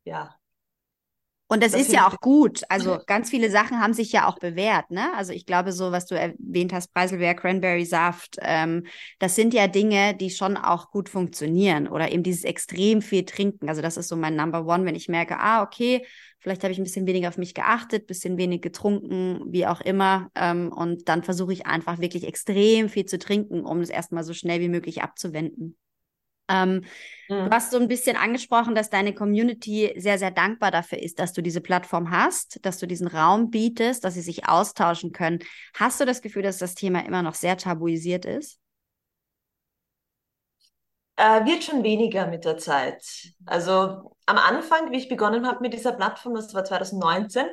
ja, 0.04 0.36
und 1.52 1.62
das, 1.62 1.74
das 1.74 1.82
ist 1.82 1.92
ja 1.92 2.08
auch 2.08 2.22
gut. 2.22 2.62
Also 2.70 3.00
ganz 3.08 3.30
viele 3.30 3.52
Sachen 3.52 3.82
haben 3.82 3.94
sich 3.94 4.14
ja 4.14 4.26
auch 4.26 4.40
bewährt, 4.40 4.90
ne? 4.90 5.14
Also 5.18 5.34
ich 5.34 5.46
glaube, 5.46 5.74
so, 5.74 5.92
was 5.92 6.06
du 6.06 6.16
erwähnt 6.16 6.72
hast, 6.72 6.94
Preiselbeer, 6.94 7.34
Cranberry-Saft, 7.34 8.38
ähm, 8.40 8.86
das 9.20 9.36
sind 9.36 9.54
ja 9.54 9.68
Dinge, 9.68 10.16
die 10.16 10.30
schon 10.30 10.56
auch 10.56 10.92
gut 10.92 11.10
funktionieren. 11.10 11.90
Oder 11.90 12.10
eben 12.14 12.24
dieses 12.24 12.46
extrem 12.46 13.02
viel 13.02 13.26
trinken. 13.26 13.68
Also 13.68 13.82
das 13.82 13.98
ist 13.98 14.08
so 14.08 14.16
mein 14.16 14.38
Number 14.38 14.66
One, 14.66 14.86
wenn 14.86 14.96
ich 14.96 15.10
merke, 15.10 15.40
ah, 15.42 15.62
okay, 15.62 16.06
vielleicht 16.40 16.64
habe 16.64 16.72
ich 16.72 16.80
ein 16.80 16.86
bisschen 16.86 17.06
weniger 17.06 17.28
auf 17.28 17.38
mich 17.38 17.54
geachtet, 17.54 18.08
bisschen 18.08 18.38
wenig 18.38 18.62
getrunken, 18.62 19.42
wie 19.46 19.68
auch 19.68 19.82
immer. 19.82 20.30
Ähm, 20.36 20.72
und 20.72 21.10
dann 21.10 21.22
versuche 21.22 21.52
ich 21.52 21.66
einfach 21.66 22.00
wirklich 22.00 22.26
extrem 22.26 22.88
viel 22.88 23.04
zu 23.04 23.20
trinken, 23.20 23.66
um 23.66 23.82
es 23.82 23.90
erstmal 23.90 24.24
so 24.24 24.34
schnell 24.34 24.62
wie 24.62 24.70
möglich 24.70 25.04
abzuwenden. 25.04 25.76
Ähm, 26.52 26.84
mhm. 27.30 27.46
Du 27.46 27.50
hast 27.52 27.72
so 27.72 27.78
ein 27.78 27.88
bisschen 27.88 28.18
angesprochen, 28.18 28.76
dass 28.76 28.90
deine 28.90 29.14
Community 29.14 29.94
sehr, 29.96 30.18
sehr 30.18 30.32
dankbar 30.32 30.72
dafür 30.72 31.02
ist, 31.02 31.20
dass 31.20 31.34
du 31.34 31.42
diese 31.42 31.62
Plattform 31.62 32.12
hast, 32.12 32.64
dass 32.66 32.78
du 32.78 32.88
diesen 32.88 33.08
Raum 33.08 33.50
bietest, 33.50 34.04
dass 34.04 34.16
sie 34.16 34.22
sich 34.22 34.48
austauschen 34.48 35.12
können. 35.12 35.40
Hast 35.76 36.02
du 36.02 36.06
das 36.06 36.22
Gefühl, 36.22 36.44
dass 36.44 36.58
das 36.58 36.76
Thema 36.76 37.06
immer 37.06 37.24
noch 37.24 37.36
sehr 37.36 37.58
tabuisiert 37.58 38.26
ist? 38.26 38.60
Äh, 41.16 41.46
wird 41.46 41.64
schon 41.64 41.84
weniger 41.84 42.28
mit 42.28 42.46
der 42.46 42.58
Zeit. 42.58 43.04
Also 43.46 44.16
am 44.26 44.38
Anfang, 44.38 44.92
wie 44.92 44.98
ich 44.98 45.08
begonnen 45.08 45.48
habe 45.48 45.60
mit 45.62 45.74
dieser 45.74 45.92
Plattform, 45.92 46.34
das 46.34 46.54
war 46.54 46.64
2019, 46.64 47.46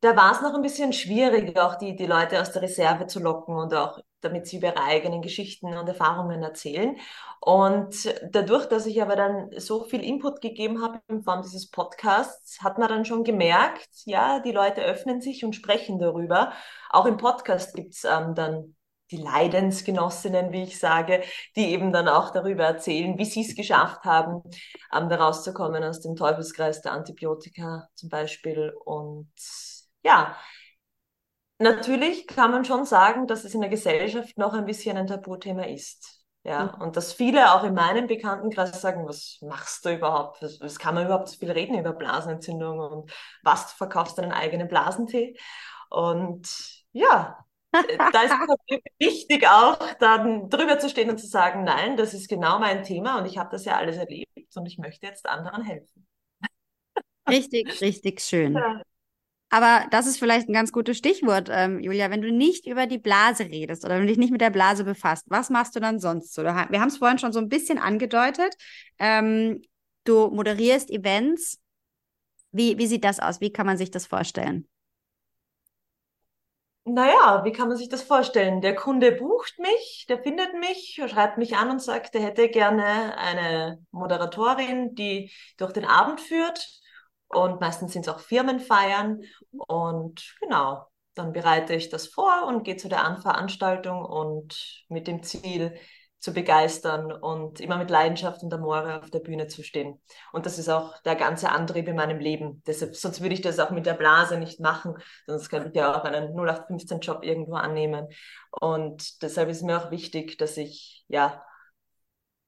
da 0.00 0.16
war 0.16 0.32
es 0.32 0.42
noch 0.42 0.52
ein 0.54 0.62
bisschen 0.62 0.92
schwierig, 0.92 1.56
auch 1.58 1.76
die, 1.76 1.96
die 1.96 2.06
Leute 2.06 2.40
aus 2.40 2.52
der 2.52 2.62
Reserve 2.62 3.06
zu 3.06 3.20
locken 3.20 3.54
und 3.54 3.72
auch 3.72 4.00
damit 4.24 4.46
sie 4.46 4.58
über 4.58 4.68
ihre 4.68 4.82
eigenen 4.82 5.22
Geschichten 5.22 5.66
und 5.76 5.88
Erfahrungen 5.88 6.42
erzählen. 6.42 6.96
Und 7.40 8.12
dadurch, 8.30 8.66
dass 8.66 8.86
ich 8.86 9.02
aber 9.02 9.16
dann 9.16 9.50
so 9.58 9.84
viel 9.84 10.02
Input 10.02 10.40
gegeben 10.40 10.82
habe 10.82 11.00
in 11.08 11.22
Form 11.22 11.42
dieses 11.42 11.70
Podcasts, 11.70 12.62
hat 12.62 12.78
man 12.78 12.88
dann 12.88 13.04
schon 13.04 13.24
gemerkt, 13.24 13.88
ja, 14.06 14.40
die 14.40 14.52
Leute 14.52 14.82
öffnen 14.82 15.20
sich 15.20 15.44
und 15.44 15.54
sprechen 15.54 15.98
darüber. 15.98 16.52
Auch 16.90 17.06
im 17.06 17.18
Podcast 17.18 17.74
gibt 17.74 17.94
es 17.94 18.04
ähm, 18.04 18.34
dann 18.34 18.74
die 19.10 19.16
Leidensgenossinnen, 19.18 20.52
wie 20.52 20.62
ich 20.62 20.78
sage, 20.78 21.22
die 21.56 21.70
eben 21.70 21.92
dann 21.92 22.08
auch 22.08 22.30
darüber 22.30 22.64
erzählen, 22.64 23.18
wie 23.18 23.24
sie 23.24 23.42
es 23.42 23.54
geschafft 23.54 24.04
haben, 24.04 24.42
ähm, 24.92 25.08
da 25.08 25.16
rauszukommen 25.16 25.84
aus 25.84 26.00
dem 26.00 26.16
Teufelskreis 26.16 26.82
der 26.82 26.92
Antibiotika 26.92 27.88
zum 27.94 28.08
Beispiel. 28.08 28.72
Und 28.84 29.30
ja, 30.02 30.36
natürlich 31.58 32.26
kann 32.26 32.50
man 32.50 32.64
schon 32.64 32.84
sagen, 32.84 33.26
dass 33.26 33.44
es 33.44 33.54
in 33.54 33.60
der 33.60 33.70
Gesellschaft 33.70 34.36
noch 34.38 34.52
ein 34.54 34.66
bisschen 34.66 34.96
ein 34.96 35.06
Tabuthema 35.06 35.64
ist. 35.64 36.24
Ja, 36.46 36.74
mhm. 36.76 36.82
und 36.82 36.96
dass 36.96 37.14
viele 37.14 37.54
auch 37.54 37.64
in 37.64 37.72
meinem 37.72 38.06
Bekanntenkreis 38.06 38.78
sagen, 38.80 39.06
was 39.06 39.38
machst 39.40 39.84
du 39.86 39.94
überhaupt? 39.94 40.42
Was, 40.42 40.60
was 40.60 40.78
kann 40.78 40.94
man 40.94 41.06
überhaupt 41.06 41.28
so 41.28 41.38
viel 41.38 41.50
reden 41.50 41.78
über 41.78 41.94
Blasenentzündung 41.94 42.78
und 42.78 43.10
was 43.42 43.68
du 43.68 43.76
verkaufst 43.76 44.18
deinen 44.18 44.32
eigenen 44.32 44.68
Blasentee? 44.68 45.38
Und 45.88 46.46
ja, 46.92 47.44
da 47.72 48.22
ist 48.22 48.34
es 48.68 48.78
wichtig 48.98 49.48
auch, 49.48 49.78
dann 50.00 50.50
drüber 50.50 50.78
zu 50.78 50.90
stehen 50.90 51.08
und 51.08 51.18
zu 51.18 51.26
sagen, 51.26 51.64
nein, 51.64 51.96
das 51.96 52.12
ist 52.12 52.28
genau 52.28 52.58
mein 52.58 52.82
Thema 52.82 53.18
und 53.18 53.26
ich 53.26 53.38
habe 53.38 53.50
das 53.50 53.64
ja 53.64 53.76
alles 53.76 53.96
erlebt 53.96 54.54
und 54.54 54.66
ich 54.66 54.76
möchte 54.76 55.06
jetzt 55.06 55.26
anderen 55.26 55.62
helfen. 55.62 56.06
Richtig, 57.26 57.80
richtig 57.80 58.20
schön. 58.20 58.54
Ja. 58.54 58.82
Aber 59.54 59.86
das 59.92 60.08
ist 60.08 60.18
vielleicht 60.18 60.48
ein 60.48 60.52
ganz 60.52 60.72
gutes 60.72 60.98
Stichwort, 60.98 61.48
ähm, 61.48 61.78
Julia. 61.78 62.10
Wenn 62.10 62.22
du 62.22 62.32
nicht 62.32 62.66
über 62.66 62.88
die 62.88 62.98
Blase 62.98 63.44
redest 63.44 63.84
oder 63.84 63.94
wenn 63.94 64.00
du 64.00 64.08
dich 64.08 64.18
nicht 64.18 64.32
mit 64.32 64.40
der 64.40 64.50
Blase 64.50 64.82
befasst, 64.82 65.26
was 65.28 65.48
machst 65.48 65.76
du 65.76 65.80
dann 65.80 66.00
sonst 66.00 66.34
so? 66.34 66.42
Wir 66.42 66.54
haben 66.56 66.88
es 66.88 66.96
vorhin 66.96 67.20
schon 67.20 67.32
so 67.32 67.38
ein 67.38 67.48
bisschen 67.48 67.78
angedeutet. 67.78 68.52
Ähm, 68.98 69.62
du 70.02 70.26
moderierst 70.26 70.90
Events. 70.90 71.60
Wie, 72.50 72.78
wie 72.78 72.88
sieht 72.88 73.04
das 73.04 73.20
aus? 73.20 73.40
Wie 73.40 73.52
kann 73.52 73.64
man 73.64 73.76
sich 73.76 73.92
das 73.92 74.06
vorstellen? 74.06 74.66
Naja, 76.84 77.42
wie 77.44 77.52
kann 77.52 77.68
man 77.68 77.76
sich 77.76 77.88
das 77.88 78.02
vorstellen? 78.02 78.60
Der 78.60 78.74
Kunde 78.74 79.12
bucht 79.12 79.60
mich, 79.60 80.06
der 80.08 80.18
findet 80.18 80.58
mich, 80.58 81.00
schreibt 81.06 81.38
mich 81.38 81.56
an 81.56 81.70
und 81.70 81.80
sagt, 81.80 82.16
er 82.16 82.22
hätte 82.22 82.48
gerne 82.48 83.16
eine 83.18 83.78
Moderatorin, 83.92 84.96
die 84.96 85.30
durch 85.58 85.72
den 85.72 85.84
Abend 85.84 86.20
führt 86.20 86.82
und 87.28 87.60
meistens 87.60 87.92
sind 87.92 88.06
es 88.06 88.12
auch 88.12 88.20
Firmenfeiern. 88.20 89.22
Und 89.50 90.36
genau, 90.40 90.86
dann 91.14 91.32
bereite 91.32 91.74
ich 91.74 91.88
das 91.88 92.06
vor 92.06 92.46
und 92.46 92.64
gehe 92.64 92.76
zu 92.76 92.88
der 92.88 93.18
Veranstaltung 93.20 94.04
und 94.04 94.84
mit 94.88 95.06
dem 95.06 95.22
Ziel 95.22 95.74
zu 96.24 96.32
begeistern 96.32 97.12
und 97.12 97.60
immer 97.60 97.76
mit 97.76 97.90
Leidenschaft 97.90 98.42
und 98.42 98.54
Amore 98.54 99.02
auf 99.02 99.10
der 99.10 99.18
Bühne 99.18 99.46
zu 99.46 99.62
stehen. 99.62 100.00
Und 100.32 100.46
das 100.46 100.58
ist 100.58 100.70
auch 100.70 100.96
der 101.02 101.16
ganze 101.16 101.50
Antrieb 101.50 101.86
in 101.86 101.96
meinem 101.96 102.18
Leben. 102.18 102.62
Deshalb, 102.66 102.96
sonst 102.96 103.20
würde 103.20 103.34
ich 103.34 103.42
das 103.42 103.58
auch 103.58 103.70
mit 103.70 103.84
der 103.84 103.92
Blase 103.92 104.38
nicht 104.38 104.58
machen, 104.58 104.94
sonst 105.26 105.50
könnte 105.50 105.68
ich 105.68 105.74
ja 105.74 105.94
auch 105.94 106.04
einen 106.04 106.34
0815-Job 106.34 107.24
irgendwo 107.24 107.56
annehmen. 107.56 108.08
Und 108.50 109.22
deshalb 109.22 109.50
ist 109.50 109.62
mir 109.62 109.76
auch 109.76 109.90
wichtig, 109.90 110.38
dass 110.38 110.56
ich, 110.56 111.04
ja, 111.08 111.44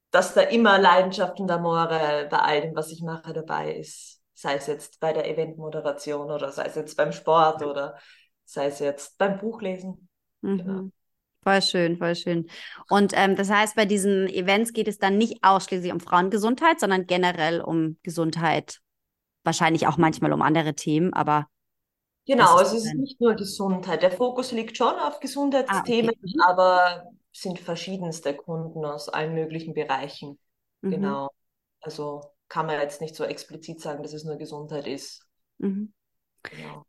dass 0.09 0.33
da 0.33 0.41
immer 0.41 0.79
Leidenschaft 0.79 1.39
und 1.39 1.51
Amore 1.51 2.27
bei 2.31 2.39
all 2.39 2.61
dem, 2.61 2.75
was 2.75 2.91
ich 2.91 3.03
mache, 3.03 3.31
dabei 3.33 3.75
ist 3.75 4.17
sei 4.37 4.53
es 4.53 4.67
jetzt 4.67 4.99
bei 4.99 5.13
der 5.13 5.27
Eventmoderation 5.27 6.29
oder 6.29 6.51
sei 6.51 6.65
es 6.65 6.75
jetzt 6.75 6.95
beim 6.95 7.11
Sport 7.11 7.63
oder 7.63 7.97
sei 8.45 8.67
es 8.67 8.77
jetzt 8.77 9.17
beim 9.17 9.39
Buchlesen. 9.39 10.07
Mhm. 10.41 10.57
Genau. 10.59 10.89
Voll 11.41 11.61
schön, 11.63 11.97
voll 11.97 12.15
schön. 12.15 12.47
Und 12.87 13.13
ähm, 13.15 13.35
das 13.35 13.49
heißt, 13.49 13.75
bei 13.75 13.85
diesen 13.85 14.27
Events 14.27 14.73
geht 14.73 14.87
es 14.87 14.99
dann 14.99 15.17
nicht 15.17 15.43
ausschließlich 15.43 15.91
um 15.91 15.99
Frauengesundheit, 15.99 16.79
sondern 16.79 17.07
generell 17.07 17.61
um 17.61 17.97
Gesundheit. 18.03 18.79
Wahrscheinlich 19.43 19.87
auch 19.87 19.97
manchmal 19.97 20.31
um 20.33 20.43
andere 20.43 20.75
Themen, 20.75 21.13
aber. 21.13 21.47
Genau, 22.27 22.57
also 22.57 22.75
es 22.75 22.85
ist 22.85 22.93
nicht 22.93 23.19
nur 23.19 23.33
Gesundheit. 23.33 24.03
Der 24.03 24.11
Fokus 24.11 24.51
liegt 24.51 24.77
schon 24.77 24.93
auf 24.95 25.19
Gesundheitsthemen, 25.19 26.11
ah, 26.11 26.19
okay. 26.19 26.33
Mhm. 26.35 26.41
aber 26.47 27.03
sind 27.31 27.59
verschiedenste 27.59 28.35
Kunden 28.35 28.85
aus 28.85 29.09
allen 29.09 29.33
möglichen 29.33 29.73
Bereichen. 29.73 30.37
Mhm. 30.81 30.91
Genau. 30.91 31.29
Also 31.81 32.36
kann 32.49 32.65
man 32.65 32.79
jetzt 32.79 33.01
nicht 33.01 33.15
so 33.15 33.23
explizit 33.23 33.81
sagen, 33.81 34.03
dass 34.03 34.13
es 34.13 34.23
nur 34.23 34.37
Gesundheit 34.37 34.87
ist. 34.87 35.25
Mhm. 35.57 35.93
Genau. 36.43 36.85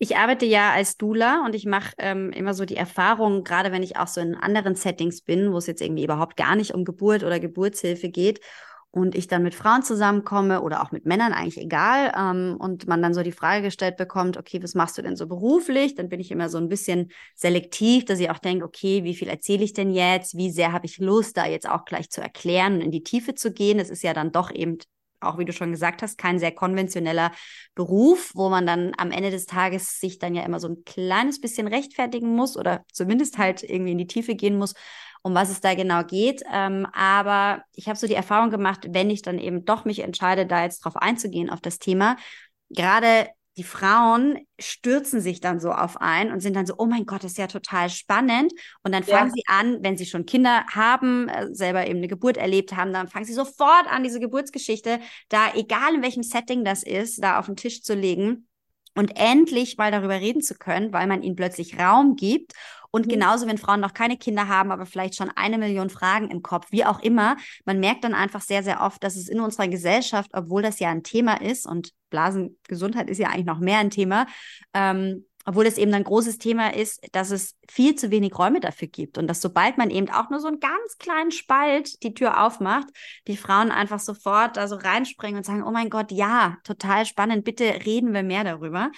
Ich 0.00 0.16
arbeite 0.16 0.46
ja 0.46 0.72
als 0.72 0.96
Doula 0.96 1.44
und 1.44 1.56
ich 1.56 1.66
mache 1.66 1.92
ähm, 1.98 2.30
immer 2.30 2.54
so 2.54 2.64
die 2.64 2.76
Erfahrung, 2.76 3.42
gerade 3.42 3.72
wenn 3.72 3.82
ich 3.82 3.96
auch 3.96 4.06
so 4.06 4.20
in 4.20 4.36
anderen 4.36 4.76
Settings 4.76 5.22
bin, 5.22 5.52
wo 5.52 5.56
es 5.56 5.66
jetzt 5.66 5.82
irgendwie 5.82 6.04
überhaupt 6.04 6.36
gar 6.36 6.54
nicht 6.54 6.72
um 6.72 6.84
Geburt 6.84 7.24
oder 7.24 7.40
Geburtshilfe 7.40 8.08
geht 8.08 8.40
und 8.90 9.14
ich 9.14 9.26
dann 9.26 9.42
mit 9.42 9.54
Frauen 9.54 9.82
zusammenkomme 9.82 10.62
oder 10.62 10.82
auch 10.82 10.92
mit 10.92 11.04
Männern, 11.04 11.32
eigentlich 11.32 11.58
egal, 11.58 12.12
ähm, 12.16 12.56
und 12.58 12.86
man 12.88 13.02
dann 13.02 13.14
so 13.14 13.22
die 13.22 13.32
Frage 13.32 13.62
gestellt 13.62 13.96
bekommt, 13.96 14.36
okay, 14.36 14.62
was 14.62 14.74
machst 14.74 14.96
du 14.96 15.02
denn 15.02 15.16
so 15.16 15.26
beruflich? 15.26 15.94
Dann 15.94 16.08
bin 16.08 16.20
ich 16.20 16.30
immer 16.30 16.48
so 16.48 16.58
ein 16.58 16.68
bisschen 16.68 17.10
selektiv, 17.34 18.06
dass 18.06 18.18
ich 18.20 18.30
auch 18.30 18.38
denke, 18.38 18.64
okay, 18.64 19.04
wie 19.04 19.14
viel 19.14 19.28
erzähle 19.28 19.64
ich 19.64 19.74
denn 19.74 19.90
jetzt? 19.90 20.36
Wie 20.36 20.50
sehr 20.50 20.72
habe 20.72 20.86
ich 20.86 20.98
Lust, 20.98 21.36
da 21.36 21.46
jetzt 21.46 21.68
auch 21.68 21.84
gleich 21.84 22.10
zu 22.10 22.20
erklären 22.22 22.74
und 22.76 22.80
in 22.80 22.90
die 22.90 23.02
Tiefe 23.02 23.34
zu 23.34 23.52
gehen? 23.52 23.78
Es 23.78 23.90
ist 23.90 24.02
ja 24.02 24.14
dann 24.14 24.32
doch 24.32 24.50
eben 24.50 24.78
auch 25.20 25.38
wie 25.38 25.44
du 25.44 25.52
schon 25.52 25.72
gesagt 25.72 26.02
hast, 26.02 26.18
kein 26.18 26.38
sehr 26.38 26.52
konventioneller 26.52 27.32
Beruf, 27.74 28.32
wo 28.34 28.48
man 28.48 28.66
dann 28.66 28.92
am 28.98 29.10
Ende 29.10 29.30
des 29.30 29.46
Tages 29.46 30.00
sich 30.00 30.18
dann 30.18 30.34
ja 30.34 30.44
immer 30.44 30.60
so 30.60 30.68
ein 30.68 30.84
kleines 30.84 31.40
bisschen 31.40 31.66
rechtfertigen 31.66 32.34
muss 32.34 32.56
oder 32.56 32.84
zumindest 32.92 33.38
halt 33.38 33.62
irgendwie 33.62 33.92
in 33.92 33.98
die 33.98 34.06
Tiefe 34.06 34.34
gehen 34.34 34.58
muss, 34.58 34.74
um 35.22 35.34
was 35.34 35.50
es 35.50 35.60
da 35.60 35.74
genau 35.74 36.04
geht. 36.04 36.42
Ähm, 36.52 36.86
aber 36.92 37.62
ich 37.74 37.88
habe 37.88 37.98
so 37.98 38.06
die 38.06 38.14
Erfahrung 38.14 38.50
gemacht, 38.50 38.86
wenn 38.90 39.10
ich 39.10 39.22
dann 39.22 39.38
eben 39.38 39.64
doch 39.64 39.84
mich 39.84 40.00
entscheide, 40.00 40.46
da 40.46 40.62
jetzt 40.62 40.84
drauf 40.84 40.96
einzugehen 40.96 41.50
auf 41.50 41.60
das 41.60 41.78
Thema, 41.78 42.16
gerade 42.70 43.28
die 43.58 43.64
Frauen 43.64 44.38
stürzen 44.60 45.20
sich 45.20 45.40
dann 45.40 45.58
so 45.58 45.72
auf 45.72 46.00
ein 46.00 46.30
und 46.30 46.40
sind 46.40 46.54
dann 46.54 46.64
so, 46.64 46.74
oh 46.78 46.86
mein 46.86 47.06
Gott, 47.06 47.24
das 47.24 47.32
ist 47.32 47.38
ja 47.38 47.48
total 47.48 47.90
spannend. 47.90 48.52
Und 48.84 48.94
dann 48.94 49.02
fangen 49.02 49.30
ja. 49.30 49.34
sie 49.34 49.42
an, 49.46 49.78
wenn 49.82 49.96
sie 49.96 50.06
schon 50.06 50.26
Kinder 50.26 50.64
haben, 50.72 51.28
äh, 51.28 51.52
selber 51.52 51.86
eben 51.88 51.98
eine 51.98 52.06
Geburt 52.06 52.36
erlebt 52.36 52.76
haben, 52.76 52.92
dann 52.92 53.08
fangen 53.08 53.24
sie 53.24 53.34
sofort 53.34 53.86
an, 53.90 54.04
diese 54.04 54.20
Geburtsgeschichte 54.20 55.00
da, 55.28 55.52
egal 55.54 55.94
in 55.94 56.02
welchem 56.02 56.22
Setting 56.22 56.64
das 56.64 56.84
ist, 56.84 57.22
da 57.22 57.40
auf 57.40 57.46
den 57.46 57.56
Tisch 57.56 57.82
zu 57.82 57.94
legen 57.94 58.46
und 58.94 59.16
endlich 59.16 59.76
mal 59.76 59.90
darüber 59.90 60.20
reden 60.20 60.40
zu 60.40 60.54
können, 60.54 60.92
weil 60.92 61.08
man 61.08 61.22
ihnen 61.22 61.36
plötzlich 61.36 61.78
Raum 61.78 62.14
gibt 62.14 62.52
und 62.90 63.06
mhm. 63.06 63.10
genauso, 63.10 63.46
wenn 63.46 63.58
Frauen 63.58 63.80
noch 63.80 63.94
keine 63.94 64.16
Kinder 64.16 64.48
haben, 64.48 64.70
aber 64.70 64.86
vielleicht 64.86 65.16
schon 65.16 65.30
eine 65.34 65.58
Million 65.58 65.90
Fragen 65.90 66.30
im 66.30 66.42
Kopf, 66.42 66.66
wie 66.70 66.84
auch 66.84 67.00
immer, 67.00 67.36
man 67.64 67.80
merkt 67.80 68.04
dann 68.04 68.14
einfach 68.14 68.40
sehr, 68.40 68.62
sehr 68.62 68.80
oft, 68.80 69.02
dass 69.02 69.16
es 69.16 69.28
in 69.28 69.40
unserer 69.40 69.68
Gesellschaft, 69.68 70.30
obwohl 70.34 70.62
das 70.62 70.78
ja 70.78 70.90
ein 70.90 71.02
Thema 71.02 71.40
ist 71.40 71.66
und 71.66 71.92
Blasengesundheit 72.10 73.10
ist 73.10 73.18
ja 73.18 73.28
eigentlich 73.28 73.46
noch 73.46 73.60
mehr 73.60 73.78
ein 73.78 73.90
Thema, 73.90 74.26
ähm, 74.74 75.24
obwohl 75.48 75.66
es 75.66 75.78
eben 75.78 75.94
ein 75.94 76.04
großes 76.04 76.36
Thema 76.36 76.74
ist, 76.74 77.00
dass 77.12 77.30
es 77.30 77.56
viel 77.70 77.94
zu 77.94 78.10
wenig 78.10 78.38
Räume 78.38 78.60
dafür 78.60 78.86
gibt 78.86 79.16
und 79.16 79.28
dass 79.28 79.40
sobald 79.40 79.78
man 79.78 79.88
eben 79.88 80.10
auch 80.10 80.28
nur 80.28 80.40
so 80.40 80.48
einen 80.48 80.60
ganz 80.60 80.98
kleinen 80.98 81.30
Spalt 81.30 82.02
die 82.02 82.12
Tür 82.12 82.44
aufmacht, 82.44 82.86
die 83.26 83.38
Frauen 83.38 83.70
einfach 83.70 83.98
sofort 83.98 84.58
da 84.58 84.68
so 84.68 84.76
reinspringen 84.76 85.38
und 85.38 85.46
sagen, 85.46 85.62
oh 85.62 85.70
mein 85.70 85.88
Gott, 85.88 86.12
ja, 86.12 86.58
total 86.64 87.06
spannend, 87.06 87.44
bitte 87.44 87.64
reden 87.86 88.12
wir 88.12 88.22
mehr 88.22 88.44
darüber. 88.44 88.90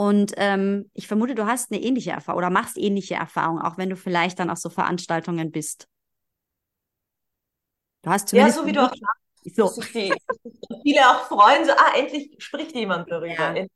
Und 0.00 0.32
ähm, 0.38 0.90
ich 0.94 1.06
vermute, 1.06 1.34
du 1.34 1.44
hast 1.44 1.70
eine 1.70 1.82
ähnliche 1.82 2.12
Erfahrung 2.12 2.38
oder 2.38 2.48
machst 2.48 2.78
ähnliche 2.78 3.16
Erfahrungen, 3.16 3.60
auch 3.60 3.76
wenn 3.76 3.90
du 3.90 3.96
vielleicht 3.96 4.38
dann 4.38 4.48
auf 4.48 4.56
so 4.56 4.70
Veranstaltungen 4.70 5.52
bist. 5.52 5.88
Du 8.00 8.08
hast 8.08 8.30
zumindest 8.30 8.56
ja, 8.56 8.62
so 8.62 8.66
wie 8.66 8.72
du 8.72 8.82
auch 8.82 8.94
so. 9.44 9.82
die, 9.92 10.10
viele 10.82 11.00
auch 11.02 11.26
freuen, 11.26 11.66
so, 11.66 11.72
ah, 11.72 11.92
endlich 11.98 12.34
spricht 12.38 12.74
jemand 12.74 13.10
darüber, 13.10 13.54
ja. 13.54 13.66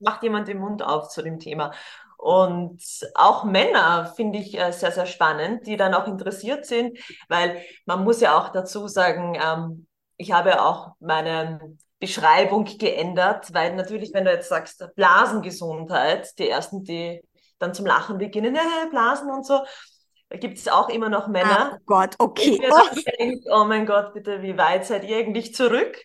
macht 0.00 0.24
jemand 0.24 0.48
den 0.48 0.58
Mund 0.58 0.82
auf 0.82 1.10
zu 1.10 1.22
dem 1.22 1.38
Thema. 1.38 1.72
Und 2.16 2.82
auch 3.14 3.44
Männer 3.44 4.12
finde 4.16 4.40
ich 4.40 4.58
äh, 4.58 4.72
sehr, 4.72 4.90
sehr 4.90 5.06
spannend, 5.06 5.68
die 5.68 5.76
dann 5.76 5.94
auch 5.94 6.08
interessiert 6.08 6.66
sind, 6.66 6.98
weil 7.28 7.62
man 7.86 8.02
muss 8.02 8.20
ja 8.20 8.36
auch 8.36 8.48
dazu 8.48 8.88
sagen, 8.88 9.38
ähm, 9.40 9.86
ich 10.16 10.32
habe 10.32 10.60
auch 10.60 10.96
meinen 10.98 11.78
Beschreibung 12.00 12.64
geändert, 12.64 13.52
weil 13.52 13.74
natürlich, 13.74 14.12
wenn 14.14 14.24
du 14.24 14.30
jetzt 14.30 14.48
sagst, 14.48 14.86
Blasengesundheit, 14.94 16.38
die 16.38 16.48
ersten, 16.48 16.84
die 16.84 17.22
dann 17.58 17.74
zum 17.74 17.86
Lachen 17.86 18.18
beginnen, 18.18 18.54
äh, 18.54 18.90
Blasen 18.90 19.30
und 19.30 19.44
so, 19.44 19.60
da 20.30 20.36
gibt 20.36 20.58
es 20.58 20.68
auch 20.68 20.90
immer 20.90 21.08
noch 21.08 21.26
Männer. 21.26 21.72
Oh 21.74 21.82
Gott, 21.86 22.14
okay. 22.18 22.60
Oh. 22.70 23.00
Denkt, 23.18 23.46
oh 23.50 23.64
mein 23.64 23.86
Gott, 23.86 24.12
bitte, 24.12 24.42
wie 24.42 24.58
weit 24.58 24.86
seid 24.86 25.04
ihr 25.04 25.16
eigentlich 25.16 25.54
zurück? 25.54 25.96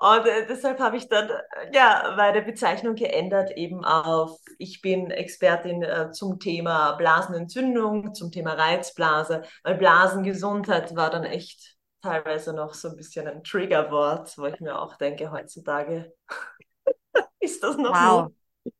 Und 0.00 0.26
äh, 0.26 0.46
deshalb 0.46 0.80
habe 0.80 0.96
ich 0.96 1.08
dann 1.08 1.28
äh, 1.28 1.74
ja 1.74 2.14
meine 2.16 2.42
Bezeichnung 2.42 2.94
geändert 2.94 3.50
eben 3.56 3.84
auf, 3.84 4.38
ich 4.58 4.80
bin 4.80 5.10
Expertin 5.10 5.82
äh, 5.82 6.10
zum 6.12 6.38
Thema 6.38 6.92
Blasenentzündung, 6.92 8.14
zum 8.14 8.30
Thema 8.30 8.54
Reizblase, 8.54 9.42
weil 9.62 9.74
Blasengesundheit 9.76 10.96
war 10.96 11.10
dann 11.10 11.24
echt 11.24 11.76
teilweise 12.00 12.52
noch 12.52 12.74
so 12.74 12.88
ein 12.88 12.96
bisschen 12.96 13.26
ein 13.26 13.42
Triggerwort, 13.44 14.36
wo 14.38 14.46
ich 14.46 14.60
mir 14.60 14.78
auch 14.78 14.96
denke, 14.96 15.30
heutzutage 15.30 16.12
ist 17.40 17.62
das 17.62 17.76
noch 17.76 17.92
wow. 17.92 18.30
So. 18.64 18.72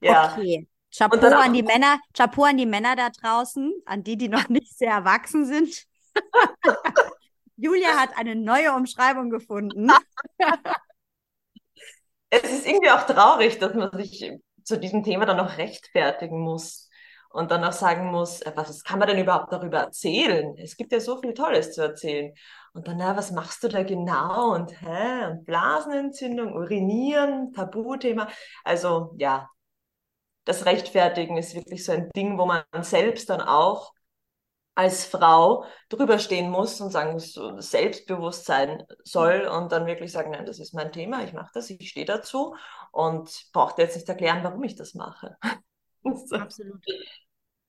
Ja. 0.00 0.32
Okay. 0.32 0.68
Chapeau 0.96 1.26
an 1.26 1.52
die 1.52 1.62
Männer, 1.62 1.98
Chapeau 2.16 2.44
an 2.44 2.56
die 2.56 2.66
Männer 2.66 2.94
da 2.94 3.10
draußen, 3.10 3.72
an 3.84 4.04
die, 4.04 4.16
die 4.16 4.28
noch 4.28 4.48
nicht 4.48 4.76
sehr 4.76 4.92
erwachsen 4.92 5.44
sind. 5.44 5.84
Julia 7.56 7.96
hat 7.96 8.16
eine 8.16 8.36
neue 8.36 8.72
Umschreibung 8.72 9.30
gefunden. 9.30 9.90
es 12.30 12.42
ist 12.44 12.66
irgendwie 12.66 12.90
auch 12.90 13.06
traurig, 13.06 13.58
dass 13.58 13.74
man 13.74 13.90
sich 13.96 14.32
zu 14.62 14.78
diesem 14.78 15.02
Thema 15.02 15.26
dann 15.26 15.36
noch 15.36 15.58
rechtfertigen 15.58 16.40
muss 16.40 16.83
und 17.34 17.50
dann 17.50 17.64
auch 17.64 17.72
sagen 17.72 18.12
muss, 18.12 18.42
äh, 18.42 18.52
was 18.54 18.84
kann 18.84 19.00
man 19.00 19.08
denn 19.08 19.18
überhaupt 19.18 19.52
darüber 19.52 19.78
erzählen? 19.78 20.56
Es 20.56 20.76
gibt 20.76 20.92
ja 20.92 21.00
so 21.00 21.20
viel 21.20 21.34
Tolles 21.34 21.72
zu 21.72 21.82
erzählen. 21.82 22.32
Und 22.74 22.86
dann, 22.86 22.96
na, 22.98 23.16
was 23.16 23.32
machst 23.32 23.64
du 23.64 23.68
da 23.68 23.82
genau? 23.82 24.54
Und 24.54 24.70
hä? 24.80 25.26
Und 25.26 25.44
Blasenentzündung, 25.44 26.54
Urinieren, 26.54 27.52
Tabuthema. 27.52 28.28
Also 28.62 29.14
ja, 29.18 29.50
das 30.44 30.64
Rechtfertigen 30.64 31.36
ist 31.36 31.56
wirklich 31.56 31.84
so 31.84 31.90
ein 31.92 32.08
Ding, 32.14 32.38
wo 32.38 32.46
man 32.46 32.62
selbst 32.82 33.28
dann 33.30 33.40
auch 33.40 33.92
als 34.76 35.04
Frau 35.04 35.64
drüber 35.88 36.20
stehen 36.20 36.50
muss 36.50 36.80
und 36.80 36.90
sagen, 36.90 37.18
so 37.18 37.60
selbstbewusst 37.60 38.44
sein 38.44 38.84
soll 39.02 39.46
und 39.46 39.72
dann 39.72 39.86
wirklich 39.86 40.12
sagen, 40.12 40.30
nein, 40.30 40.46
das 40.46 40.60
ist 40.60 40.72
mein 40.72 40.92
Thema, 40.92 41.24
ich 41.24 41.32
mache 41.32 41.50
das, 41.54 41.70
ich 41.70 41.88
stehe 41.88 42.06
dazu 42.06 42.54
und 42.92 43.28
braucht 43.52 43.78
jetzt 43.78 43.96
nicht 43.96 44.08
erklären, 44.08 44.44
warum 44.44 44.62
ich 44.62 44.76
das 44.76 44.94
mache. 44.94 45.36
so. 46.26 46.36
Absolut. 46.36 46.84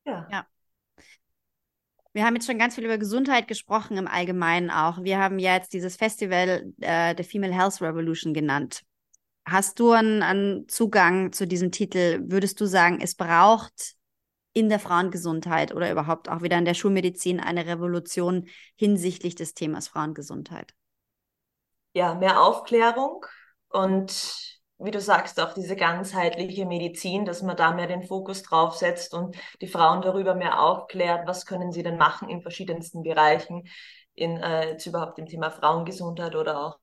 Ja. 0.05 0.27
ja. 0.31 0.47
Wir 2.13 2.25
haben 2.25 2.35
jetzt 2.35 2.45
schon 2.45 2.57
ganz 2.57 2.75
viel 2.75 2.85
über 2.85 2.97
Gesundheit 2.97 3.47
gesprochen 3.47 3.97
im 3.97 4.07
Allgemeinen 4.07 4.69
auch. 4.69 5.03
Wir 5.03 5.19
haben 5.19 5.37
ja 5.37 5.55
jetzt 5.55 5.73
dieses 5.73 5.97
Festival 5.97 6.71
äh, 6.79 7.13
der 7.13 7.25
Female 7.25 7.53
Health 7.53 7.81
Revolution 7.81 8.33
genannt. 8.33 8.83
Hast 9.45 9.79
du 9.79 9.91
einen, 9.91 10.23
einen 10.23 10.67
Zugang 10.69 11.33
zu 11.33 11.45
diesem 11.45 11.71
Titel? 11.71 12.23
Würdest 12.25 12.61
du 12.61 12.65
sagen, 12.65 12.99
es 13.01 13.15
braucht 13.15 13.95
in 14.53 14.69
der 14.69 14.79
Frauengesundheit 14.79 15.75
oder 15.75 15.91
überhaupt 15.91 16.29
auch 16.29 16.41
wieder 16.41 16.57
in 16.57 16.63
der 16.63 16.73
Schulmedizin 16.73 17.41
eine 17.41 17.65
Revolution 17.65 18.47
hinsichtlich 18.75 19.35
des 19.35 19.53
Themas 19.53 19.89
Frauengesundheit? 19.89 20.73
Ja, 21.93 22.15
mehr 22.15 22.41
Aufklärung 22.41 23.25
und 23.67 24.54
wie 24.77 24.91
du 24.91 24.99
sagst, 24.99 25.39
auch 25.39 25.53
diese 25.53 25.75
ganzheitliche 25.75 26.65
Medizin, 26.65 27.25
dass 27.25 27.41
man 27.41 27.55
da 27.55 27.73
mehr 27.73 27.87
den 27.87 28.03
Fokus 28.03 28.43
drauf 28.43 28.75
setzt 28.75 29.13
und 29.13 29.37
die 29.61 29.67
Frauen 29.67 30.01
darüber 30.01 30.35
mehr 30.35 30.61
aufklärt, 30.61 31.27
was 31.27 31.45
können 31.45 31.71
sie 31.71 31.83
denn 31.83 31.97
machen 31.97 32.29
in 32.29 32.41
verschiedensten 32.41 33.03
Bereichen, 33.03 33.67
in 34.15 34.37
äh, 34.37 34.71
jetzt 34.71 34.85
überhaupt 34.85 35.17
im 35.19 35.27
Thema 35.27 35.51
Frauengesundheit 35.51 36.35
oder 36.35 36.59
auch 36.59 36.79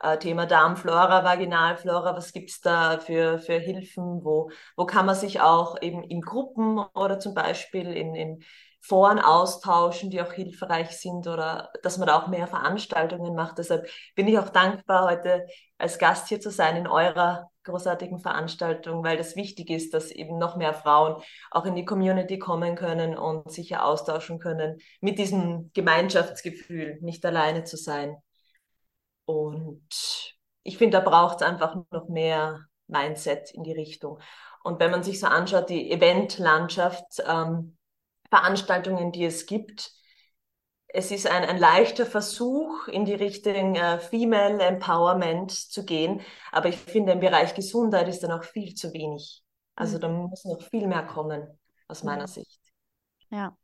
äh, 0.00 0.18
Thema 0.18 0.46
Darmflora, 0.46 1.24
Vaginalflora, 1.24 2.16
was 2.16 2.32
gibt's 2.32 2.60
da 2.60 2.98
für, 2.98 3.38
für 3.38 3.58
Hilfen, 3.58 4.24
wo, 4.24 4.50
wo 4.76 4.86
kann 4.86 5.06
man 5.06 5.14
sich 5.16 5.40
auch 5.40 5.80
eben 5.82 6.02
in 6.04 6.20
Gruppen 6.20 6.78
oder 6.78 7.18
zum 7.18 7.34
Beispiel 7.34 7.92
in, 7.92 8.14
in 8.14 8.44
Foren 8.86 9.18
austauschen, 9.18 10.10
die 10.10 10.20
auch 10.20 10.32
hilfreich 10.32 10.98
sind 10.98 11.26
oder 11.26 11.70
dass 11.82 11.96
man 11.96 12.06
da 12.06 12.20
auch 12.20 12.28
mehr 12.28 12.46
Veranstaltungen 12.46 13.34
macht. 13.34 13.56
Deshalb 13.56 13.88
bin 14.14 14.28
ich 14.28 14.38
auch 14.38 14.50
dankbar, 14.50 15.10
heute 15.10 15.46
als 15.78 15.98
Gast 15.98 16.28
hier 16.28 16.38
zu 16.38 16.50
sein 16.50 16.76
in 16.76 16.86
eurer 16.86 17.50
großartigen 17.62 18.18
Veranstaltung, 18.18 19.02
weil 19.02 19.16
das 19.16 19.36
wichtig 19.36 19.70
ist, 19.70 19.94
dass 19.94 20.10
eben 20.10 20.36
noch 20.36 20.56
mehr 20.56 20.74
Frauen 20.74 21.22
auch 21.50 21.64
in 21.64 21.74
die 21.76 21.86
Community 21.86 22.38
kommen 22.38 22.76
können 22.76 23.16
und 23.16 23.50
sich 23.50 23.70
ja 23.70 23.84
austauschen 23.84 24.38
können 24.38 24.78
mit 25.00 25.18
diesem 25.18 25.70
Gemeinschaftsgefühl, 25.72 26.98
nicht 27.00 27.24
alleine 27.24 27.64
zu 27.64 27.78
sein. 27.78 28.18
Und 29.24 29.88
ich 30.62 30.76
finde, 30.76 30.98
da 30.98 31.08
braucht 31.08 31.40
es 31.40 31.46
einfach 31.46 31.74
noch 31.90 32.08
mehr 32.08 32.66
Mindset 32.86 33.50
in 33.54 33.64
die 33.64 33.72
Richtung. 33.72 34.20
Und 34.62 34.78
wenn 34.78 34.90
man 34.90 35.02
sich 35.02 35.20
so 35.20 35.26
anschaut, 35.26 35.70
die 35.70 35.90
Eventlandschaft, 35.90 37.22
ähm, 37.26 37.78
Veranstaltungen, 38.34 39.12
die 39.12 39.24
es 39.24 39.46
gibt. 39.46 39.92
Es 40.88 41.10
ist 41.10 41.26
ein, 41.26 41.44
ein 41.44 41.58
leichter 41.58 42.06
Versuch, 42.06 42.88
in 42.88 43.04
die 43.04 43.14
Richtung 43.14 43.76
äh, 43.76 43.98
Female 43.98 44.60
Empowerment 44.60 45.50
zu 45.52 45.84
gehen. 45.84 46.20
Aber 46.50 46.68
ich 46.68 46.76
finde, 46.76 47.12
im 47.12 47.20
Bereich 47.20 47.54
Gesundheit 47.54 48.08
ist 48.08 48.22
da 48.22 48.28
noch 48.28 48.44
viel 48.44 48.74
zu 48.74 48.92
wenig. 48.92 49.44
Also 49.76 49.96
mhm. 49.96 50.00
da 50.00 50.08
muss 50.08 50.44
noch 50.44 50.62
viel 50.62 50.86
mehr 50.86 51.04
kommen, 51.04 51.46
aus 51.88 52.02
meiner 52.02 52.26
Sicht. 52.26 52.60
Ja. 53.30 53.56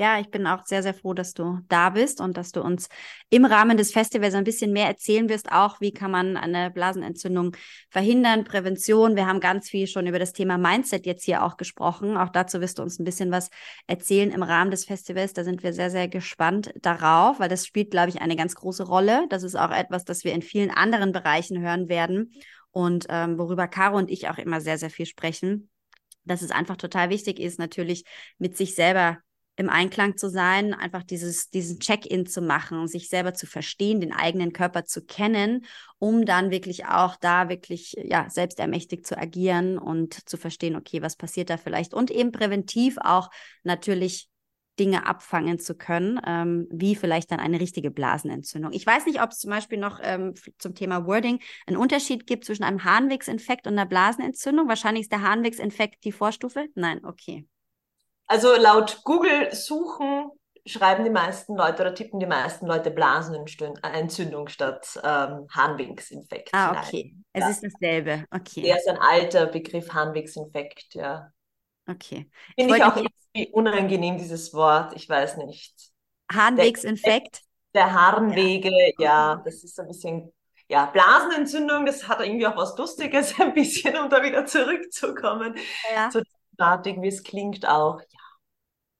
Ja, 0.00 0.18
ich 0.18 0.30
bin 0.30 0.46
auch 0.46 0.64
sehr, 0.64 0.82
sehr 0.82 0.94
froh, 0.94 1.12
dass 1.12 1.34
du 1.34 1.58
da 1.68 1.90
bist 1.90 2.22
und 2.22 2.38
dass 2.38 2.52
du 2.52 2.62
uns 2.62 2.88
im 3.28 3.44
Rahmen 3.44 3.76
des 3.76 3.92
Festivals 3.92 4.32
ein 4.32 4.44
bisschen 4.44 4.72
mehr 4.72 4.86
erzählen 4.86 5.28
wirst, 5.28 5.52
auch 5.52 5.78
wie 5.82 5.92
kann 5.92 6.10
man 6.10 6.38
eine 6.38 6.70
Blasenentzündung 6.70 7.54
verhindern, 7.90 8.44
Prävention. 8.44 9.14
Wir 9.14 9.26
haben 9.26 9.40
ganz 9.40 9.68
viel 9.68 9.86
schon 9.86 10.06
über 10.06 10.18
das 10.18 10.32
Thema 10.32 10.56
Mindset 10.56 11.04
jetzt 11.04 11.24
hier 11.24 11.44
auch 11.44 11.58
gesprochen. 11.58 12.16
Auch 12.16 12.30
dazu 12.30 12.62
wirst 12.62 12.78
du 12.78 12.82
uns 12.82 12.98
ein 12.98 13.04
bisschen 13.04 13.30
was 13.30 13.50
erzählen 13.88 14.30
im 14.30 14.42
Rahmen 14.42 14.70
des 14.70 14.86
Festivals. 14.86 15.34
Da 15.34 15.44
sind 15.44 15.62
wir 15.62 15.74
sehr, 15.74 15.90
sehr 15.90 16.08
gespannt 16.08 16.72
darauf, 16.80 17.38
weil 17.38 17.50
das 17.50 17.66
spielt, 17.66 17.90
glaube 17.90 18.08
ich, 18.08 18.22
eine 18.22 18.36
ganz 18.36 18.54
große 18.54 18.84
Rolle. 18.84 19.26
Das 19.28 19.42
ist 19.42 19.54
auch 19.54 19.70
etwas, 19.70 20.06
das 20.06 20.24
wir 20.24 20.32
in 20.32 20.40
vielen 20.40 20.70
anderen 20.70 21.12
Bereichen 21.12 21.60
hören 21.60 21.90
werden 21.90 22.32
und 22.70 23.04
ähm, 23.10 23.36
worüber 23.36 23.68
Caro 23.68 23.98
und 23.98 24.10
ich 24.10 24.30
auch 24.30 24.38
immer 24.38 24.62
sehr, 24.62 24.78
sehr 24.78 24.88
viel 24.88 25.04
sprechen 25.04 25.68
dass 26.24 26.42
es 26.42 26.50
einfach 26.50 26.76
total 26.76 27.08
wichtig 27.08 27.40
ist, 27.40 27.58
natürlich 27.58 28.04
mit 28.38 28.54
sich 28.54 28.74
selber 28.74 29.18
im 29.60 29.68
Einklang 29.68 30.16
zu 30.16 30.30
sein, 30.30 30.72
einfach 30.72 31.02
dieses, 31.02 31.50
diesen 31.50 31.80
Check-in 31.80 32.24
zu 32.24 32.40
machen 32.40 32.80
sich 32.88 33.10
selber 33.10 33.34
zu 33.34 33.46
verstehen, 33.46 34.00
den 34.00 34.14
eigenen 34.14 34.54
Körper 34.54 34.86
zu 34.86 35.04
kennen, 35.04 35.66
um 35.98 36.24
dann 36.24 36.50
wirklich 36.50 36.86
auch 36.86 37.16
da 37.16 37.50
wirklich 37.50 37.94
ja 38.02 38.30
selbstermächtigt 38.30 39.06
zu 39.06 39.18
agieren 39.18 39.76
und 39.76 40.26
zu 40.26 40.38
verstehen, 40.38 40.76
okay, 40.76 41.02
was 41.02 41.16
passiert 41.16 41.50
da 41.50 41.58
vielleicht 41.58 41.92
und 41.92 42.10
eben 42.10 42.32
präventiv 42.32 42.96
auch 43.02 43.28
natürlich 43.62 44.30
Dinge 44.78 45.06
abfangen 45.06 45.58
zu 45.58 45.74
können, 45.74 46.18
ähm, 46.26 46.66
wie 46.70 46.96
vielleicht 46.96 47.30
dann 47.30 47.38
eine 47.38 47.60
richtige 47.60 47.90
Blasenentzündung. 47.90 48.72
Ich 48.72 48.86
weiß 48.86 49.04
nicht, 49.04 49.22
ob 49.22 49.32
es 49.32 49.40
zum 49.40 49.50
Beispiel 49.50 49.76
noch 49.76 50.00
ähm, 50.02 50.32
zum 50.56 50.74
Thema 50.74 51.06
Wording 51.06 51.38
einen 51.66 51.76
Unterschied 51.76 52.26
gibt 52.26 52.46
zwischen 52.46 52.62
einem 52.62 52.82
Harnwegsinfekt 52.82 53.66
und 53.66 53.74
einer 53.74 53.84
Blasenentzündung. 53.84 54.68
Wahrscheinlich 54.68 55.02
ist 55.02 55.12
der 55.12 55.20
Harnwegsinfekt 55.20 56.02
die 56.04 56.12
Vorstufe. 56.12 56.68
Nein, 56.74 57.04
okay. 57.04 57.46
Also 58.30 58.54
laut 58.54 59.00
Google 59.02 59.52
suchen 59.52 60.30
schreiben 60.64 61.02
die 61.02 61.10
meisten 61.10 61.56
Leute 61.56 61.82
oder 61.82 61.94
tippen 61.96 62.20
die 62.20 62.26
meisten 62.26 62.64
Leute 62.64 62.92
Blasenentzündung 62.92 64.46
statt 64.46 65.00
ähm, 65.02 65.48
Harnwegsinfekt. 65.50 66.50
Ah, 66.52 66.80
okay. 66.80 67.16
Es 67.32 67.40
ja. 67.40 67.50
ist 67.50 67.64
dasselbe. 67.64 68.24
Okay. 68.30 68.62
Der 68.62 68.76
ist 68.76 68.88
ein 68.88 68.98
alter 68.98 69.46
Begriff, 69.46 69.92
Harnwegsinfekt, 69.92 70.94
ja. 70.94 71.32
Okay. 71.88 72.30
Finde 72.56 72.74
ich, 72.74 72.80
ich 72.80 72.84
auch 72.84 72.96
irgendwie 72.96 73.52
unangenehm, 73.52 74.16
dieses 74.16 74.54
Wort. 74.54 74.94
Ich 74.94 75.08
weiß 75.08 75.38
nicht. 75.38 75.90
Harnwegsinfekt? 76.32 77.40
Der, 77.74 77.86
der 77.86 77.94
Harnwege, 77.94 78.92
ja. 78.98 79.34
ja, 79.34 79.42
das 79.44 79.64
ist 79.64 79.74
so 79.74 79.82
ein 79.82 79.88
bisschen 79.88 80.32
ja, 80.68 80.86
Blasenentzündung, 80.86 81.84
das 81.84 82.06
hat 82.06 82.20
irgendwie 82.20 82.46
auch 82.46 82.56
was 82.56 82.78
Lustiges, 82.78 83.34
ein 83.40 83.54
bisschen, 83.54 83.96
um 83.96 84.08
da 84.08 84.22
wieder 84.22 84.46
zurückzukommen. 84.46 85.56
Ja. 85.92 86.10
Zu 86.10 86.22
wie 86.60 87.08
es 87.08 87.22
klingt 87.22 87.66
auch. 87.66 88.00
Ja, 88.00 88.20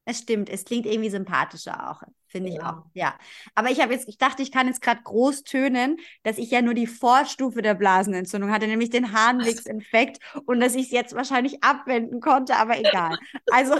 es 0.05 0.19
stimmt, 0.19 0.49
es 0.49 0.65
klingt 0.65 0.87
irgendwie 0.87 1.11
sympathischer 1.11 1.91
auch, 1.91 2.03
finde 2.27 2.51
ich 2.51 2.57
ja. 2.57 2.71
auch. 2.71 2.91
Ja. 2.95 3.15
Aber 3.55 3.71
ich 3.71 3.81
habe 3.81 3.93
jetzt, 3.93 4.09
ich 4.09 4.19
dachte, 4.19 4.43
ich 4.43 4.51
kann 4.51 4.67
jetzt 4.67 4.83
gerade 4.83 5.03
groß 5.03 5.45
tönen, 5.45 5.99
dass 6.23 6.39
ich 6.39 6.51
ja 6.51 6.63
nur 6.63 6.75
die 6.75 6.87
Vorstufe 6.87 7.63
der 7.63 7.75
Blasenentzündung 7.75 8.51
hatte, 8.51 8.67
nämlich 8.67 8.91
den 8.91 9.13
Harnwegsinfekt 9.13 10.19
und 10.47 10.61
dass 10.61 10.75
ich 10.75 10.87
es 10.87 10.91
jetzt 10.91 11.15
wahrscheinlich 11.15 11.63
abwenden 11.63 12.21
konnte, 12.21 12.57
aber 12.57 12.79
egal. 12.79 13.17
Also 13.53 13.77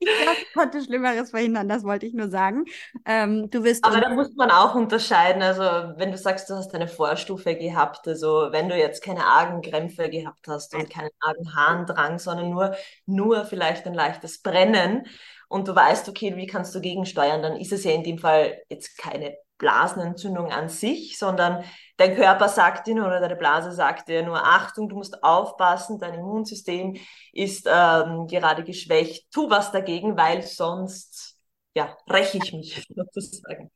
ich 0.00 0.52
konnte 0.54 0.82
Schlimmeres 0.82 1.30
verhindern, 1.30 1.68
das 1.68 1.84
wollte 1.84 2.06
ich 2.06 2.14
nur 2.14 2.28
sagen. 2.28 2.64
Ähm, 3.04 3.50
du 3.50 3.64
wirst. 3.64 3.84
Aber 3.84 4.00
da 4.00 4.08
muss 4.10 4.34
man 4.34 4.50
auch 4.50 4.74
unterscheiden. 4.74 5.42
Also, 5.42 5.62
wenn 5.98 6.10
du 6.10 6.18
sagst, 6.18 6.48
du 6.48 6.54
hast 6.54 6.74
eine 6.74 6.88
Vorstufe 6.88 7.54
gehabt, 7.54 8.08
also 8.08 8.48
wenn 8.50 8.68
du 8.68 8.76
jetzt 8.76 9.02
keine 9.02 9.26
argen 9.26 9.60
Krämpfe 9.62 10.08
gehabt 10.08 10.48
hast 10.48 10.74
und 10.74 10.88
keinen 10.88 11.10
argen 11.20 11.54
Harndrang, 11.54 12.18
sondern 12.18 12.50
nur, 12.50 12.74
nur 13.06 13.44
vielleicht 13.44 13.86
ein 13.86 13.94
leichtes 13.94 14.40
Brennen 14.40 15.06
und 15.48 15.68
du 15.68 15.74
weißt, 15.74 16.08
okay, 16.08 16.36
wie 16.36 16.46
kannst 16.46 16.74
du 16.74 16.80
gegensteuern, 16.80 17.42
dann 17.42 17.56
ist 17.56 17.72
es 17.72 17.84
ja 17.84 17.92
in 17.92 18.04
dem 18.04 18.18
Fall 18.18 18.62
jetzt 18.68 18.96
keine 18.96 19.36
Blasenentzündung 19.60 20.50
an 20.50 20.68
sich, 20.68 21.18
sondern 21.18 21.62
dein 21.96 22.16
Körper 22.16 22.48
sagt 22.48 22.88
dir 22.88 22.96
oder 22.96 23.20
deine 23.20 23.36
Blase 23.36 23.70
sagt 23.70 24.08
dir 24.08 24.24
nur, 24.24 24.44
Achtung, 24.44 24.88
du 24.88 24.96
musst 24.96 25.22
aufpassen, 25.22 26.00
dein 26.00 26.14
Immunsystem 26.14 26.96
ist 27.32 27.68
ähm, 27.70 28.26
gerade 28.26 28.64
geschwächt, 28.64 29.30
tu 29.30 29.48
was 29.48 29.70
dagegen, 29.70 30.16
weil 30.16 30.42
sonst, 30.42 31.38
ja, 31.74 31.96
räche 32.10 32.38
ich 32.38 32.52
mich 32.52 32.86
sozusagen. 33.14 33.70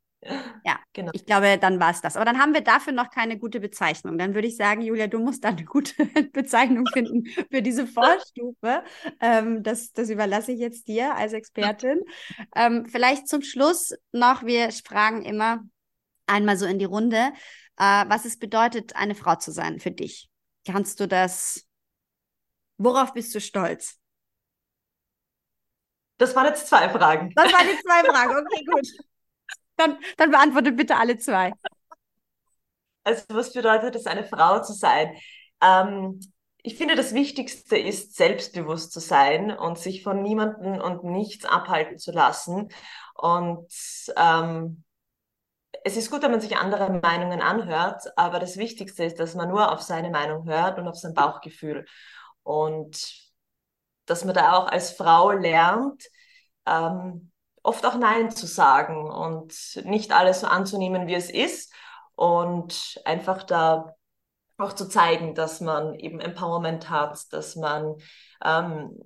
Ja, 0.65 0.79
genau. 0.95 1.11
Ich 1.13 1.27
glaube, 1.27 1.59
dann 1.59 1.79
war 1.81 1.91
es 1.91 2.01
das. 2.01 2.17
Aber 2.17 2.25
dann 2.25 2.39
haben 2.39 2.55
wir 2.55 2.63
dafür 2.63 2.93
noch 2.93 3.11
keine 3.11 3.39
gute 3.39 3.61
Bezeichnung. 3.61 4.17
Dann 4.17 4.35
würde 4.35 4.49
ich 4.49 4.57
sagen, 4.57 4.81
Julia, 4.81 5.07
du 5.07 5.19
musst 5.19 5.45
da 5.45 5.49
eine 5.49 5.65
gute 5.65 5.93
Bezeichnung 6.33 6.87
finden 6.87 7.27
für 7.51 7.61
diese 7.61 7.87
Vorstufe. 7.87 8.83
Ähm, 9.21 9.63
das, 9.63 9.93
das 9.93 10.09
überlasse 10.09 10.53
ich 10.53 10.61
jetzt 10.61 10.89
dir 10.89 11.15
als 11.15 11.35
Expertin. 11.35 12.01
Ähm, 12.57 12.87
vielleicht 12.87 13.29
zum 13.29 13.43
Schluss 13.43 13.95
noch, 14.13 14.45
wir 14.45 14.71
fragen 14.73 15.25
immer, 15.25 15.63
einmal 16.27 16.57
so 16.57 16.67
in 16.67 16.79
die 16.79 16.85
Runde, 16.85 17.33
äh, 17.77 18.05
was 18.09 18.25
es 18.25 18.39
bedeutet, 18.39 18.97
eine 18.97 19.15
Frau 19.15 19.37
zu 19.37 19.51
sein 19.53 19.81
für 19.81 19.91
dich. 19.91 20.31
Kannst 20.67 21.01
du 21.01 21.09
das 21.09 21.67
Worauf 22.77 23.13
bist 23.13 23.35
du 23.35 23.41
stolz? 23.41 23.99
Das 26.19 26.35
waren 26.35 26.47
jetzt 26.47 26.69
zwei 26.69 26.89
Fragen. 26.89 27.33
Das 27.35 27.53
waren 27.53 27.67
die 27.67 27.81
zwei 27.83 28.11
Fragen. 28.11 28.47
Okay, 28.47 28.65
gut. 28.65 28.89
Dann, 29.77 29.99
dann 30.17 30.31
beantworte 30.31 30.73
bitte 30.73 30.97
alle 30.97 31.19
zwei. 31.19 31.53
Also, 33.03 33.25
was 33.29 33.53
bedeutet 33.53 33.97
es, 33.97 34.07
eine 34.07 34.25
Frau 34.25 34.63
zu 34.63 34.73
sein? 34.73 35.17
Ähm, 35.61 36.21
ich 36.63 36.77
finde, 36.77 36.95
das 36.95 37.13
Wichtigste 37.13 37.77
ist, 37.77 38.17
selbstbewusst 38.17 38.93
zu 38.93 39.01
sein 39.01 39.51
und 39.51 39.79
sich 39.79 40.03
von 40.03 40.23
niemandem 40.23 40.81
und 40.81 41.05
nichts 41.05 41.45
abhalten 41.45 41.99
zu 41.99 42.13
lassen. 42.13 42.69
Und 43.15 43.69
ähm, 44.17 44.85
es 45.87 45.99
ist 45.99 46.11
gut, 46.11 46.23
wenn 46.23 46.31
man 46.31 46.41
sich 46.41 46.57
andere 46.57 46.91
Meinungen 46.91 47.43
anhört, 47.43 48.05
aber 48.17 48.41
das 48.41 48.57
Wichtigste 48.57 49.05
ist, 49.05 49.21
dass 49.21 49.35
man 49.35 49.51
nur 49.51 49.71
auf 49.71 49.83
seine 49.83 50.09
Meinung 50.09 50.47
hört 50.47 50.79
und 50.79 50.89
auf 50.89 50.97
sein 50.97 51.13
Bauchgefühl. 51.13 51.85
Und 52.43 52.97
dass 54.07 54.25
man 54.25 54.35
da 54.35 54.55
auch 54.55 54.67
als 54.67 54.93
Frau 54.93 55.31
lernt, 55.31 56.05
ähm, 56.67 57.31
oft 57.63 57.85
auch 57.85 57.97
Nein 57.97 58.31
zu 58.31 58.47
sagen 58.47 59.11
und 59.11 59.55
nicht 59.85 60.13
alles 60.13 60.41
so 60.41 60.47
anzunehmen, 60.47 61.07
wie 61.07 61.15
es 61.15 61.31
ist 61.31 61.73
und 62.15 63.01
einfach 63.05 63.43
da 63.43 63.95
auch 64.57 64.73
zu 64.73 64.89
zeigen, 64.89 65.35
dass 65.35 65.61
man 65.61 65.95
eben 65.95 66.19
Empowerment 66.21 66.89
hat, 66.89 67.31
dass 67.33 67.57
man 67.57 67.97
ähm, 68.43 68.99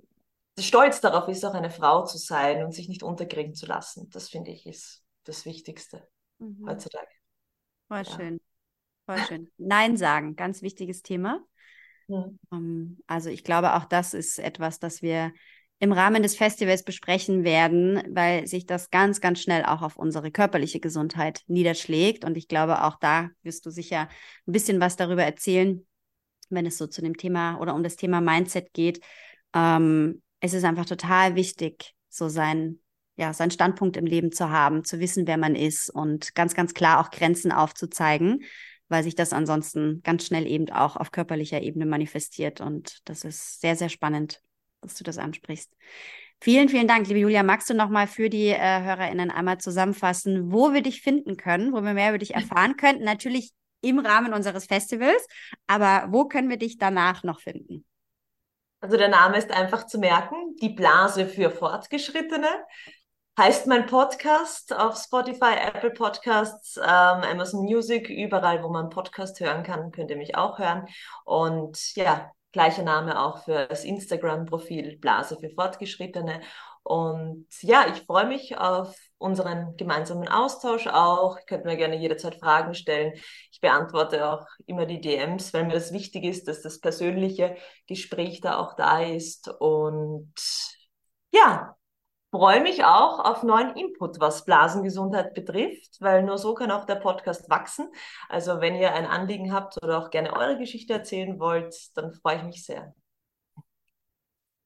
stolz 0.58 1.00
darauf 1.00 1.26
ist, 1.26 1.44
auch 1.44 1.54
eine 1.54 1.70
Frau 1.70 2.04
zu 2.04 2.18
sein 2.18 2.64
und 2.64 2.72
sich 2.72 2.88
nicht 2.88 3.02
unterkriegen 3.02 3.54
zu 3.54 3.66
lassen. 3.66 4.08
Das 4.10 4.28
finde 4.28 4.52
ich 4.52 4.66
ist 4.66 5.02
das 5.24 5.44
Wichtigste 5.44 6.06
mhm. 6.38 6.66
heutzutage. 6.66 7.08
Voll 7.88 7.98
ja. 7.98 8.04
schön. 8.04 8.40
Voll 9.06 9.18
schön. 9.26 9.50
Nein 9.56 9.96
sagen, 9.96 10.36
ganz 10.36 10.62
wichtiges 10.62 11.02
Thema. 11.02 11.40
Mhm. 12.08 12.98
Also 13.06 13.30
ich 13.30 13.44
glaube, 13.44 13.74
auch 13.74 13.84
das 13.84 14.14
ist 14.14 14.38
etwas, 14.38 14.78
das 14.78 15.02
wir 15.02 15.32
im 15.80 15.92
Rahmen 15.92 16.22
des 16.22 16.36
Festivals 16.36 16.82
besprechen 16.82 17.44
werden, 17.44 18.02
weil 18.10 18.46
sich 18.46 18.66
das 18.66 18.90
ganz, 18.90 19.20
ganz 19.20 19.40
schnell 19.40 19.64
auch 19.64 19.82
auf 19.82 19.96
unsere 19.96 20.30
körperliche 20.30 20.80
Gesundheit 20.80 21.42
niederschlägt. 21.46 22.24
Und 22.24 22.36
ich 22.36 22.48
glaube, 22.48 22.82
auch 22.82 22.98
da 22.98 23.30
wirst 23.42 23.64
du 23.64 23.70
sicher 23.70 24.08
ein 24.46 24.52
bisschen 24.52 24.80
was 24.80 24.96
darüber 24.96 25.22
erzählen, 25.22 25.86
wenn 26.50 26.66
es 26.66 26.78
so 26.78 26.86
zu 26.86 27.00
dem 27.00 27.16
Thema 27.16 27.60
oder 27.60 27.74
um 27.74 27.82
das 27.82 27.96
Thema 27.96 28.20
Mindset 28.20 28.72
geht. 28.72 29.00
Ähm, 29.54 30.22
es 30.40 30.52
ist 30.52 30.64
einfach 30.64 30.86
total 30.86 31.36
wichtig, 31.36 31.94
so 32.08 32.28
sein, 32.28 32.80
ja, 33.18 33.34
seinen 33.34 33.50
Standpunkt 33.50 33.98
im 33.98 34.06
Leben 34.06 34.32
zu 34.32 34.48
haben, 34.48 34.84
zu 34.84 34.98
wissen, 35.00 35.26
wer 35.26 35.36
man 35.36 35.54
ist 35.54 35.90
und 35.90 36.34
ganz, 36.34 36.54
ganz 36.54 36.72
klar 36.72 37.00
auch 37.00 37.10
Grenzen 37.10 37.52
aufzuzeigen 37.52 38.44
weil 38.88 39.02
sich 39.02 39.14
das 39.14 39.32
ansonsten 39.32 40.02
ganz 40.02 40.26
schnell 40.26 40.46
eben 40.46 40.70
auch 40.70 40.96
auf 40.96 41.12
körperlicher 41.12 41.60
Ebene 41.60 41.86
manifestiert. 41.86 42.60
Und 42.60 43.06
das 43.08 43.24
ist 43.24 43.60
sehr, 43.60 43.76
sehr 43.76 43.88
spannend, 43.88 44.40
dass 44.80 44.94
du 44.94 45.04
das 45.04 45.18
ansprichst. 45.18 45.70
Vielen, 46.40 46.68
vielen 46.68 46.88
Dank, 46.88 47.06
liebe 47.08 47.20
Julia. 47.20 47.42
Magst 47.42 47.68
du 47.68 47.74
nochmal 47.74 48.06
für 48.06 48.30
die 48.30 48.48
äh, 48.48 48.82
HörerInnen 48.82 49.30
einmal 49.30 49.58
zusammenfassen, 49.58 50.52
wo 50.52 50.72
wir 50.72 50.82
dich 50.82 51.02
finden 51.02 51.36
können, 51.36 51.72
wo 51.72 51.82
wir 51.82 51.94
mehr 51.94 52.10
über 52.10 52.18
dich 52.18 52.34
erfahren 52.34 52.76
könnten? 52.76 53.04
Natürlich 53.04 53.52
im 53.80 53.98
Rahmen 53.98 54.32
unseres 54.32 54.66
Festivals, 54.66 55.26
aber 55.66 56.06
wo 56.10 56.26
können 56.26 56.48
wir 56.48 56.56
dich 56.56 56.78
danach 56.78 57.22
noch 57.24 57.40
finden? 57.40 57.84
Also 58.80 58.96
der 58.96 59.08
Name 59.08 59.36
ist 59.36 59.50
einfach 59.50 59.86
zu 59.86 59.98
merken, 59.98 60.36
die 60.62 60.68
Blase 60.68 61.26
für 61.26 61.50
Fortgeschrittene 61.50 62.48
heißt 63.38 63.68
mein 63.68 63.86
Podcast 63.86 64.74
auf 64.74 64.96
Spotify, 64.96 65.54
Apple 65.64 65.92
Podcasts, 65.92 66.76
ähm, 66.76 66.82
Amazon 67.22 67.62
Music, 67.62 68.10
überall, 68.10 68.64
wo 68.64 68.68
man 68.68 68.90
Podcast 68.90 69.38
hören 69.38 69.62
kann, 69.62 69.92
könnt 69.92 70.10
ihr 70.10 70.16
mich 70.16 70.36
auch 70.36 70.58
hören. 70.58 70.88
Und 71.24 71.94
ja, 71.94 72.32
gleicher 72.50 72.82
Name 72.82 73.20
auch 73.20 73.44
für 73.44 73.66
das 73.66 73.84
Instagram-Profil 73.84 74.98
Blase 74.98 75.38
für 75.38 75.50
Fortgeschrittene. 75.50 76.40
Und 76.82 77.46
ja, 77.60 77.86
ich 77.92 78.02
freue 78.06 78.26
mich 78.26 78.58
auf 78.58 78.96
unseren 79.18 79.76
gemeinsamen 79.76 80.26
Austausch 80.26 80.88
auch. 80.88 81.38
Ihr 81.38 81.44
könnt 81.44 81.64
mir 81.64 81.76
gerne 81.76 81.96
jederzeit 81.96 82.34
Fragen 82.40 82.74
stellen. 82.74 83.12
Ich 83.52 83.60
beantworte 83.60 84.32
auch 84.32 84.46
immer 84.66 84.84
die 84.84 85.00
DMs, 85.00 85.54
weil 85.54 85.64
mir 85.64 85.74
das 85.74 85.92
wichtig 85.92 86.24
ist, 86.24 86.48
dass 86.48 86.60
das 86.60 86.80
persönliche 86.80 87.56
Gespräch 87.86 88.40
da 88.40 88.58
auch 88.58 88.74
da 88.74 89.00
ist. 89.00 89.48
Und 89.60 90.34
ja, 91.30 91.77
freue 92.30 92.60
mich 92.60 92.84
auch 92.84 93.20
auf 93.20 93.42
neuen 93.42 93.74
Input, 93.76 94.20
was 94.20 94.44
Blasengesundheit 94.44 95.34
betrifft, 95.34 96.00
weil 96.00 96.22
nur 96.22 96.38
so 96.38 96.54
kann 96.54 96.70
auch 96.70 96.84
der 96.84 96.96
Podcast 96.96 97.48
wachsen. 97.48 97.90
Also 98.28 98.60
wenn 98.60 98.74
ihr 98.76 98.94
ein 98.94 99.06
Anliegen 99.06 99.52
habt 99.52 99.82
oder 99.82 99.98
auch 99.98 100.10
gerne 100.10 100.34
eure 100.34 100.58
Geschichte 100.58 100.92
erzählen 100.92 101.38
wollt, 101.38 101.74
dann 101.96 102.12
freue 102.12 102.36
ich 102.36 102.42
mich 102.44 102.64
sehr. 102.64 102.94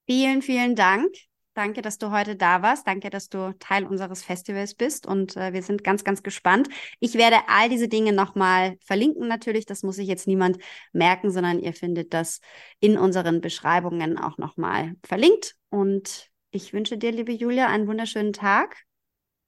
Vielen, 0.06 0.42
vielen 0.42 0.74
Dank. 0.74 1.08
Danke, 1.54 1.82
dass 1.82 1.98
du 1.98 2.10
heute 2.10 2.34
da 2.34 2.62
warst. 2.62 2.86
Danke, 2.86 3.10
dass 3.10 3.28
du 3.28 3.54
Teil 3.58 3.84
unseres 3.84 4.22
Festivals 4.22 4.74
bist. 4.74 5.06
Und 5.06 5.36
äh, 5.36 5.52
wir 5.52 5.62
sind 5.62 5.84
ganz, 5.84 6.02
ganz 6.02 6.22
gespannt. 6.22 6.68
Ich 6.98 7.14
werde 7.14 7.36
all 7.46 7.68
diese 7.68 7.88
Dinge 7.88 8.12
nochmal 8.12 8.78
verlinken 8.80 9.28
natürlich. 9.28 9.66
Das 9.66 9.82
muss 9.82 9.96
sich 9.96 10.08
jetzt 10.08 10.26
niemand 10.26 10.56
merken, 10.92 11.30
sondern 11.30 11.60
ihr 11.60 11.74
findet 11.74 12.14
das 12.14 12.40
in 12.80 12.96
unseren 12.96 13.42
Beschreibungen 13.42 14.18
auch 14.18 14.38
nochmal 14.38 14.94
verlinkt. 15.04 15.54
Und 15.68 16.31
ich 16.52 16.72
wünsche 16.72 16.98
dir, 16.98 17.10
liebe 17.10 17.32
Julia, 17.32 17.66
einen 17.66 17.88
wunderschönen 17.88 18.32
Tag 18.32 18.84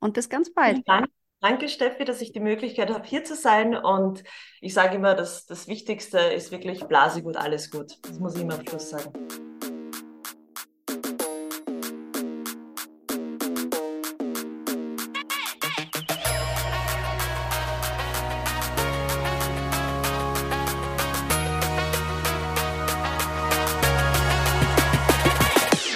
und 0.00 0.14
bis 0.14 0.28
ganz 0.28 0.52
bald. 0.52 0.82
Danke. 0.86 1.10
Danke, 1.40 1.68
Steffi, 1.68 2.06
dass 2.06 2.22
ich 2.22 2.32
die 2.32 2.40
Möglichkeit 2.40 2.88
habe, 2.88 3.06
hier 3.06 3.22
zu 3.22 3.34
sein. 3.34 3.76
Und 3.76 4.24
ich 4.62 4.72
sage 4.72 4.96
immer, 4.96 5.14
dass 5.14 5.44
das 5.44 5.68
Wichtigste 5.68 6.18
ist 6.18 6.50
wirklich 6.50 6.84
Blase 6.84 7.22
gut, 7.22 7.36
alles 7.36 7.70
gut. 7.70 7.98
Das 8.00 8.18
muss 8.18 8.34
ich 8.34 8.40
immer 8.40 8.58
am 8.58 8.66
Schluss 8.66 8.88
sagen. 8.88 9.12